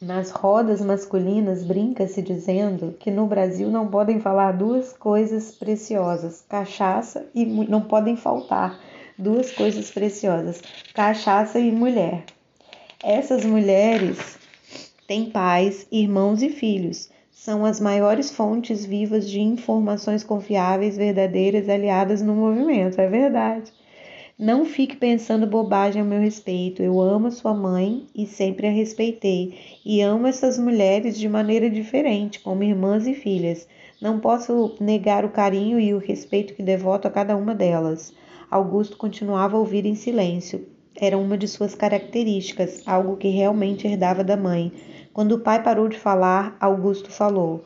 Nas 0.01 0.31
rodas 0.31 0.79
masculinas 0.79 1.61
brinca-se 1.61 2.21
dizendo 2.21 2.95
que 2.97 3.11
no 3.11 3.27
Brasil 3.27 3.69
não 3.69 3.89
podem 3.89 4.17
falar 4.17 4.53
duas 4.53 4.93
coisas 4.93 5.51
preciosas, 5.51 6.41
cachaça 6.47 7.25
e 7.35 7.45
não 7.45 7.81
podem 7.81 8.15
faltar 8.15 8.79
duas 9.17 9.51
coisas 9.51 9.91
preciosas, 9.91 10.61
cachaça 10.93 11.59
e 11.59 11.69
mulher. 11.69 12.23
Essas 13.03 13.43
mulheres 13.43 14.39
têm 15.05 15.29
pais, 15.31 15.85
irmãos 15.91 16.41
e 16.41 16.47
filhos. 16.47 17.09
São 17.29 17.65
as 17.65 17.81
maiores 17.81 18.31
fontes 18.31 18.85
vivas 18.85 19.29
de 19.29 19.41
informações 19.41 20.23
confiáveis, 20.23 20.95
verdadeiras, 20.95 21.67
aliadas 21.67 22.21
no 22.21 22.35
movimento. 22.35 23.01
É 23.01 23.07
verdade. 23.09 23.73
Não 24.41 24.63
fique 24.63 24.95
pensando 24.95 25.45
bobagem 25.45 26.01
a 26.01 26.05
meu 26.05 26.21
respeito. 26.21 26.81
Eu 26.81 27.01
amo 27.01 27.29
sua 27.29 27.53
mãe 27.53 28.07
e 28.15 28.25
sempre 28.25 28.67
a 28.67 28.71
respeitei. 28.71 29.53
E 29.83 29.99
amo 29.99 30.27
essas 30.27 30.57
mulheres 30.57 31.19
de 31.19 31.27
maneira 31.27 31.69
diferente, 31.69 32.39
como 32.39 32.63
irmãs 32.63 33.05
e 33.05 33.13
filhas. 33.13 33.67
Não 34.01 34.17
posso 34.17 34.77
negar 34.79 35.25
o 35.25 35.29
carinho 35.29 35.77
e 35.77 35.93
o 35.93 35.97
respeito 35.97 36.53
que 36.53 36.63
devoto 36.63 37.05
a 37.05 37.11
cada 37.11 37.35
uma 37.35 37.53
delas. 37.53 38.13
Augusto 38.49 38.95
continuava 38.95 39.57
a 39.57 39.59
ouvir 39.59 39.85
em 39.85 39.93
silêncio. 39.93 40.65
Era 40.95 41.17
uma 41.17 41.37
de 41.37 41.45
suas 41.45 41.75
características, 41.75 42.81
algo 42.85 43.17
que 43.17 43.27
realmente 43.27 43.85
herdava 43.85 44.23
da 44.23 44.37
mãe. 44.37 44.71
Quando 45.11 45.33
o 45.33 45.39
pai 45.39 45.61
parou 45.61 45.89
de 45.89 45.99
falar, 45.99 46.55
Augusto 46.61 47.11
falou. 47.11 47.65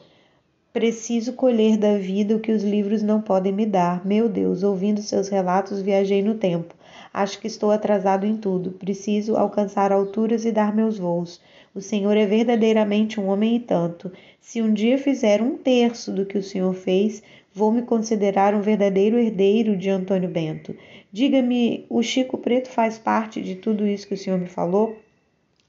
Preciso 0.74 1.34
colher 1.34 1.78
da 1.78 2.00
vida 2.00 2.36
o 2.36 2.40
que 2.40 2.52
os 2.52 2.64
livros 2.64 3.04
não 3.04 3.22
podem 3.22 3.54
me 3.54 3.64
dar. 3.64 4.04
Meu 4.04 4.28
Deus, 4.28 4.64
ouvindo 4.64 5.04
seus 5.04 5.30
relatos, 5.30 5.84
viajei 5.84 6.24
no 6.24 6.34
tempo. 6.34 6.74
Acho 7.14 7.40
que 7.40 7.46
estou 7.46 7.70
atrasado 7.70 8.26
em 8.26 8.36
tudo. 8.36 8.72
Preciso 8.72 9.36
alcançar 9.36 9.92
alturas 9.92 10.46
e 10.46 10.52
dar 10.52 10.76
meus 10.76 10.98
voos. 10.98 11.40
O 11.76 11.80
Senhor 11.80 12.18
é 12.18 12.26
verdadeiramente 12.26 13.20
um 13.20 13.28
homem 13.28 13.58
e 13.58 13.60
tanto. 13.60 14.12
Se 14.42 14.64
um 14.64 14.74
dia 14.74 14.98
fizer 14.98 15.44
um 15.44 15.58
terço 15.58 16.12
do 16.12 16.26
que 16.26 16.40
o 16.40 16.44
Senhor 16.44 16.74
fez, 16.74 17.22
vou 17.54 17.72
me 17.72 17.84
considerar 17.84 18.56
um 18.56 18.62
verdadeiro 18.62 19.20
herdeiro 19.20 19.78
de 19.78 19.92
Antônio 19.92 20.28
Bento. 20.28 20.76
Diga-me, 21.12 21.86
o 21.88 22.02
Chico 22.02 22.36
Preto 22.40 22.70
faz 22.70 22.98
parte 22.98 23.44
de 23.44 23.54
tudo 23.54 23.86
isso 23.88 24.08
que 24.08 24.16
o 24.16 24.18
Senhor 24.18 24.40
me 24.40 24.48
falou? 24.48 24.98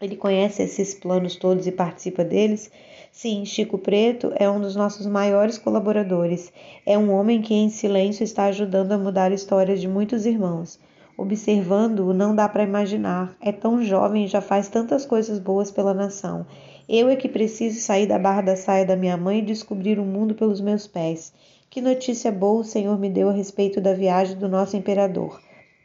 Ele 0.00 0.16
conhece 0.16 0.62
esses 0.62 0.94
planos 0.94 1.36
todos 1.36 1.66
e 1.66 1.72
participa 1.72 2.24
deles? 2.24 2.70
Sim, 3.16 3.44
Chico 3.44 3.78
Preto 3.78 4.32
é 4.34 4.50
um 4.50 4.60
dos 4.60 4.74
nossos 4.74 5.06
maiores 5.06 5.56
colaboradores. 5.56 6.52
É 6.84 6.98
um 6.98 7.12
homem 7.12 7.40
que 7.40 7.54
em 7.54 7.68
silêncio 7.68 8.24
está 8.24 8.46
ajudando 8.46 8.90
a 8.90 8.98
mudar 8.98 9.30
histórias 9.30 9.80
de 9.80 9.86
muitos 9.86 10.26
irmãos. 10.26 10.80
Observando-o, 11.16 12.12
não 12.12 12.34
dá 12.34 12.48
para 12.48 12.64
imaginar. 12.64 13.36
É 13.40 13.52
tão 13.52 13.80
jovem 13.84 14.24
e 14.24 14.26
já 14.26 14.40
faz 14.40 14.66
tantas 14.66 15.06
coisas 15.06 15.38
boas 15.38 15.70
pela 15.70 15.94
nação. 15.94 16.44
Eu 16.88 17.08
é 17.08 17.14
que 17.14 17.28
preciso 17.28 17.78
sair 17.78 18.08
da 18.08 18.18
barra 18.18 18.42
da 18.42 18.56
saia 18.56 18.84
da 18.84 18.96
minha 18.96 19.16
mãe 19.16 19.38
e 19.38 19.42
descobrir 19.42 20.00
o 20.00 20.04
mundo 20.04 20.34
pelos 20.34 20.60
meus 20.60 20.88
pés. 20.88 21.32
Que 21.70 21.80
notícia 21.80 22.32
boa 22.32 22.62
o 22.62 22.64
Senhor 22.64 22.98
me 22.98 23.08
deu 23.08 23.28
a 23.28 23.32
respeito 23.32 23.80
da 23.80 23.94
viagem 23.94 24.36
do 24.36 24.48
nosso 24.48 24.76
imperador. 24.76 25.40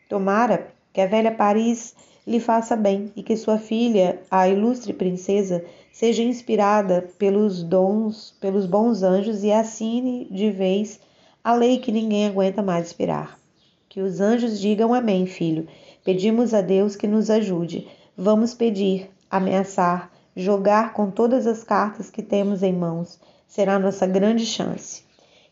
Tomara 0.10 0.72
que 0.92 1.00
a 1.00 1.06
velha 1.06 1.32
Paris 1.32 1.94
lhe 2.26 2.40
faça 2.40 2.76
bem 2.76 3.12
e 3.16 3.24
que 3.24 3.36
sua 3.38 3.58
filha, 3.58 4.20
a 4.30 4.48
ilustre 4.48 4.94
princesa, 4.94 5.64
seja 6.00 6.24
inspirada 6.24 7.10
pelos 7.18 7.62
dons, 7.62 8.34
pelos 8.40 8.66
bons 8.66 9.04
anjos 9.04 9.44
e 9.44 9.52
assine 9.52 10.30
de 10.32 10.50
vez 10.50 10.98
a 11.44 11.54
lei 11.54 11.78
que 11.78 11.92
ninguém 11.92 12.26
aguenta 12.26 12.62
mais 12.62 12.88
esperar. 12.88 13.38
Que 13.90 14.00
os 14.00 14.22
anjos 14.22 14.62
digam 14.62 14.94
amém, 14.94 15.26
filho. 15.26 15.68
Pedimos 16.02 16.54
a 16.54 16.62
Deus 16.62 16.96
que 16.96 17.06
nos 17.06 17.30
ajude. 17.30 17.86
Vamos 18.18 18.54
pedir, 18.54 19.10
ameaçar, 19.30 20.10
jogar 20.34 20.94
com 20.94 21.12
todas 21.12 21.46
as 21.46 21.66
cartas 21.66 22.10
que 22.10 22.24
temos 22.24 22.64
em 22.64 22.72
mãos. 22.72 23.20
Será 23.46 23.78
nossa 23.78 24.08
grande 24.08 24.46
chance. 24.46 25.04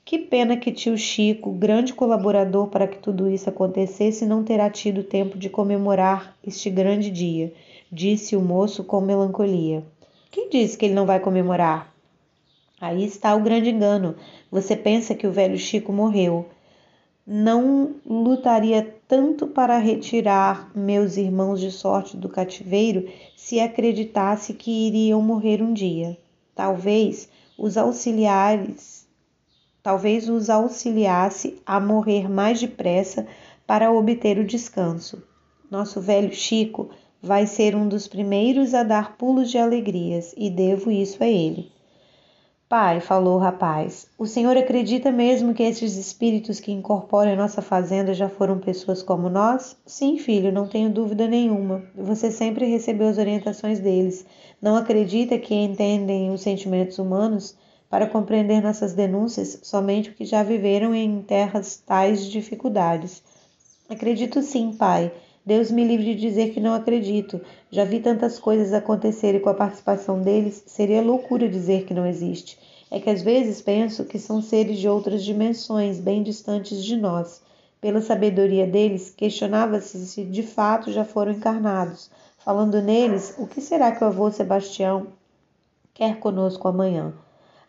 Que 0.06 0.18
pena 0.18 0.56
que 0.56 0.72
tio 0.72 0.98
Chico, 0.98 1.52
grande 1.52 1.94
colaborador 1.94 2.68
para 2.68 2.88
que 2.88 3.00
tudo 3.00 3.30
isso 3.30 3.50
acontecesse, 3.50 4.26
não 4.26 4.46
terá 4.46 4.70
tido 4.70 5.04
tempo 5.04 5.38
de 5.38 5.50
comemorar 5.50 6.38
este 6.42 6.70
grande 6.70 7.12
dia, 7.12 7.52
disse 7.92 8.34
o 8.34 8.42
moço 8.42 8.86
com 8.86 9.02
melancolia. 9.02 9.84
Quem 10.32 10.50
disse 10.50 10.78
que 10.78 10.86
ele 10.86 10.94
não 10.94 11.06
vai 11.06 11.20
comemorar? 11.20 11.94
Aí 12.80 13.04
está 13.04 13.36
o 13.36 13.42
grande 13.42 13.70
engano. 13.70 14.16
Você 14.52 14.76
pensa 14.76 15.16
que 15.16 15.26
o 15.26 15.32
velho 15.32 15.58
Chico 15.58 15.92
morreu. 15.92 16.46
Não 17.26 17.96
lutaria 18.06 18.96
tanto 19.08 19.48
para 19.48 19.78
retirar 19.78 20.72
meus 20.76 21.18
irmãos 21.18 21.60
de 21.60 21.72
sorte 21.72 22.16
do 22.16 22.30
cativeiro 22.30 23.10
se 23.36 23.60
acreditasse 23.60 24.54
que 24.54 24.88
iriam 24.88 25.22
morrer 25.22 25.62
um 25.62 25.74
dia. 25.74 26.18
Talvez 26.56 27.30
os 27.58 27.78
auxiliares 27.78 29.08
talvez 29.88 30.28
os 30.28 30.50
auxiliasse 30.50 31.62
a 31.66 31.80
morrer 31.80 32.30
mais 32.30 32.60
depressa 32.60 33.26
para 33.66 33.90
obter 33.90 34.38
o 34.38 34.46
descanso. 34.46 35.24
Nosso 35.72 36.02
velho 36.02 36.34
Chico 36.34 36.90
vai 37.28 37.46
ser 37.46 37.76
um 37.76 37.88
dos 37.88 38.08
primeiros 38.08 38.74
a 38.74 38.82
dar 38.82 39.18
pulos 39.18 39.52
de 39.52 39.60
alegrias 39.60 40.34
e 40.36 40.50
devo 40.50 40.90
isso 40.90 41.24
a 41.24 41.28
ele. 41.28 41.70
Pai, 42.68 43.00
falou 43.00 43.36
o 43.36 43.40
rapaz, 43.40 44.08
o 44.18 44.26
senhor 44.26 44.58
acredita 44.58 45.12
mesmo 45.12 45.54
que 45.54 45.64
esses 45.64 45.96
espíritos 45.96 46.60
que 46.60 46.72
incorporam 46.72 47.34
a 47.34 47.36
nossa 47.36 47.62
fazenda 47.62 48.14
já 48.14 48.28
foram 48.28 48.60
pessoas 48.60 49.04
como 49.04 49.30
nós? 49.30 49.78
Sim, 49.86 50.18
filho, 50.18 50.52
não 50.52 50.68
tenho 50.68 50.90
dúvida 50.90 51.28
nenhuma. 51.28 51.84
Você 51.96 52.32
sempre 52.32 52.66
recebeu 52.66 53.08
as 53.08 53.18
orientações 53.18 53.80
deles. 53.80 54.26
Não 54.62 54.76
acredita 54.76 55.38
que 55.38 55.54
entendem 55.54 56.32
os 56.32 56.42
sentimentos 56.42 56.98
humanos? 56.98 57.56
para 57.90 58.08
compreender 58.08 58.62
nossas 58.62 58.94
denúncias 58.94 59.60
somente 59.64 60.10
o 60.10 60.14
que 60.14 60.26
já 60.26 60.44
viveram 60.44 60.94
em 60.94 61.22
terras 61.22 61.78
tais 61.78 62.26
dificuldades. 62.26 63.24
Acredito 63.90 64.42
sim, 64.42 64.74
pai. 64.74 65.12
Deus 65.48 65.72
me 65.72 65.88
livre 65.88 66.14
de 66.14 66.16
dizer 66.16 66.50
que 66.50 66.60
não 66.60 66.74
acredito. 66.74 67.40
Já 67.72 67.86
vi 67.86 68.02
tantas 68.02 68.38
coisas 68.38 68.74
acontecerem 68.74 69.40
com 69.40 69.48
a 69.48 69.54
participação 69.54 70.22
deles, 70.22 70.62
seria 70.66 71.02
loucura 71.02 71.48
dizer 71.48 71.86
que 71.86 71.94
não 71.94 72.06
existe. 72.06 72.60
É 72.92 73.00
que 73.00 73.10
às 73.10 73.22
vezes 73.22 73.62
penso 73.62 74.04
que 74.04 74.20
são 74.20 74.42
seres 74.42 74.78
de 74.78 74.90
outras 74.90 75.24
dimensões, 75.24 76.02
bem 76.02 76.22
distantes 76.22 76.84
de 76.84 76.98
nós. 76.98 77.42
Pela 77.80 78.02
sabedoria 78.02 78.68
deles, 78.68 79.14
questionava-se 79.16 80.06
se 80.08 80.26
de 80.26 80.44
fato 80.44 80.92
já 80.92 81.06
foram 81.06 81.32
encarnados. 81.32 82.12
Falando 82.40 82.82
neles, 82.82 83.34
o 83.40 83.48
que 83.48 83.62
será 83.62 83.94
que 83.94 84.04
o 84.04 84.08
avô 84.08 84.30
Sebastião 84.30 85.08
quer 85.94 86.20
conosco 86.20 86.68
amanhã? 86.68 87.14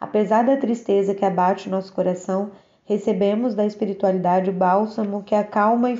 Apesar 0.01 0.45
da 0.45 0.57
tristeza 0.57 1.15
que 1.15 1.25
abate 1.25 1.69
o 1.69 1.71
nosso 1.71 1.93
coração, 1.93 2.51
recebemos 2.85 3.55
da 3.55 3.65
espiritualidade 3.65 4.51
o 4.51 4.53
bálsamo 4.53 5.23
que 5.23 5.37
acalma 5.37 5.93
e 5.93 5.97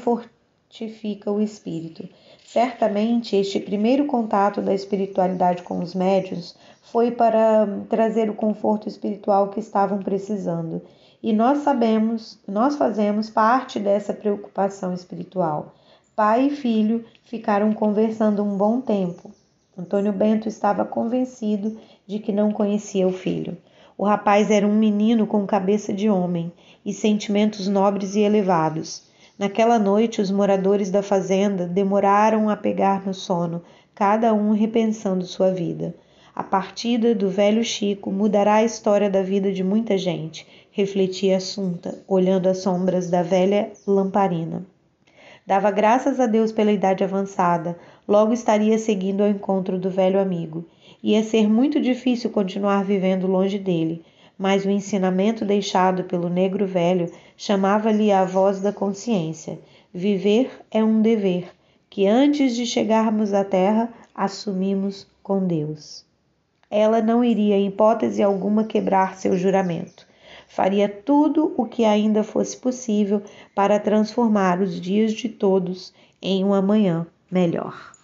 fortifica 0.69 1.33
o 1.33 1.41
espírito. 1.41 2.07
Certamente, 2.45 3.35
este 3.35 3.59
primeiro 3.59 4.05
contato 4.05 4.61
da 4.61 4.75
espiritualidade 4.75 5.63
com 5.63 5.79
os 5.79 5.95
médios 5.95 6.55
foi 6.83 7.11
para 7.11 7.67
trazer 7.89 8.29
o 8.29 8.35
conforto 8.35 8.87
espiritual 8.87 9.49
que 9.49 9.61
estavam 9.61 9.99
precisando. 9.99 10.83
E 11.23 11.33
nós 11.33 11.59
sabemos, 11.59 12.39
nós 12.47 12.77
fazemos 12.77 13.31
parte 13.31 13.81
dessa 13.81 14.13
preocupação 14.13 14.93
espiritual. 14.93 15.75
Pai 16.15 16.49
e 16.49 16.51
filho 16.51 17.03
ficaram 17.25 17.73
conversando 17.73 18.45
um 18.45 18.57
bom 18.57 18.81
tempo. 18.81 19.31
Antônio 19.77 20.13
Bento 20.13 20.49
estava 20.49 20.85
convencido 20.85 21.79
de 22.07 22.19
que 22.19 22.31
não 22.31 22.53
conhecia 22.53 23.09
o 23.09 23.13
filho. 23.13 23.57
O 23.97 24.05
rapaz 24.05 24.51
era 24.51 24.67
um 24.67 24.77
menino 24.77 25.27
com 25.27 25.47
cabeça 25.47 25.95
de 25.95 26.11
homem 26.11 26.53
e 26.85 26.93
sentimentos 26.93 27.67
nobres 27.69 28.15
e 28.15 28.21
elevados. 28.21 29.09
Naquela 29.39 29.79
noite, 29.79 30.21
os 30.21 30.33
moradores 30.33 30.91
da 30.91 31.01
fazenda 31.01 31.65
demoraram 31.65 32.51
a 32.51 32.57
pegar 32.57 33.07
no 33.07 33.15
sono, 33.15 33.63
cada 33.95 34.35
um 34.35 34.51
repensando 34.51 35.25
sua 35.25 35.53
vida. 35.53 35.95
A 36.35 36.43
partida 36.43 37.15
do 37.15 37.29
velho 37.29 37.63
Chico 37.63 38.11
mudará 38.11 38.55
a 38.55 38.65
história 38.65 39.09
da 39.09 39.23
vida 39.23 39.53
de 39.53 39.63
muita 39.63 39.97
gente, 39.97 40.45
refletia 40.73 41.37
Assunta, 41.37 42.03
olhando 42.09 42.49
as 42.49 42.59
sombras 42.59 43.09
da 43.09 43.23
velha 43.23 43.71
lamparina. 43.87 44.67
Dava 45.47 45.71
graças 45.71 46.19
a 46.19 46.27
Deus 46.27 46.51
pela 46.51 46.73
idade 46.73 47.05
avançada, 47.05 47.79
logo 48.09 48.33
estaria 48.33 48.77
seguindo 48.77 49.23
ao 49.23 49.29
encontro 49.29 49.79
do 49.79 49.89
velho 49.89 50.21
amigo. 50.21 50.65
Ia 51.01 51.23
ser 51.23 51.49
muito 51.49 51.81
difícil 51.81 52.31
continuar 52.31 52.85
vivendo 52.85 53.29
longe 53.29 53.59
dele, 53.59 54.05
mas 54.39 54.65
o 54.65 54.71
ensinamento 54.71 55.45
deixado 55.45 56.05
pelo 56.05 56.29
negro 56.29 56.67
velho 56.67 57.11
chamava-lhe 57.37 58.13
a 58.13 58.25
voz 58.25 58.61
da 58.61 58.73
consciência. 58.73 59.59
Viver 59.93 60.51
é 60.71 60.85
um 60.85 61.03
dever 61.03 61.51
que 61.91 62.07
antes 62.07 62.55
de 62.55 62.65
chegarmos 62.65 63.35
à 63.35 63.45
terra 63.45 63.93
assumimos 64.15 65.07
com 65.23 65.45
Deus. 65.45 66.07
Ela 66.71 67.01
não 67.03 67.25
iria, 67.25 67.57
em 67.57 67.67
hipótese 67.69 68.23
alguma, 68.23 68.65
quebrar 68.65 69.17
seu 69.17 69.37
juramento. 69.37 70.07
Faria 70.47 70.89
tudo 70.89 71.53
o 71.57 71.67
que 71.67 71.85
ainda 71.85 72.23
fosse 72.23 72.57
possível 72.57 73.23
para 73.55 73.81
transformar 73.81 74.61
os 74.61 74.81
dias 74.81 75.13
de 75.13 75.29
todos 75.29 75.93
em 76.23 76.45
um 76.45 76.55
amanhã 76.55 77.07
melhor. 77.31 77.98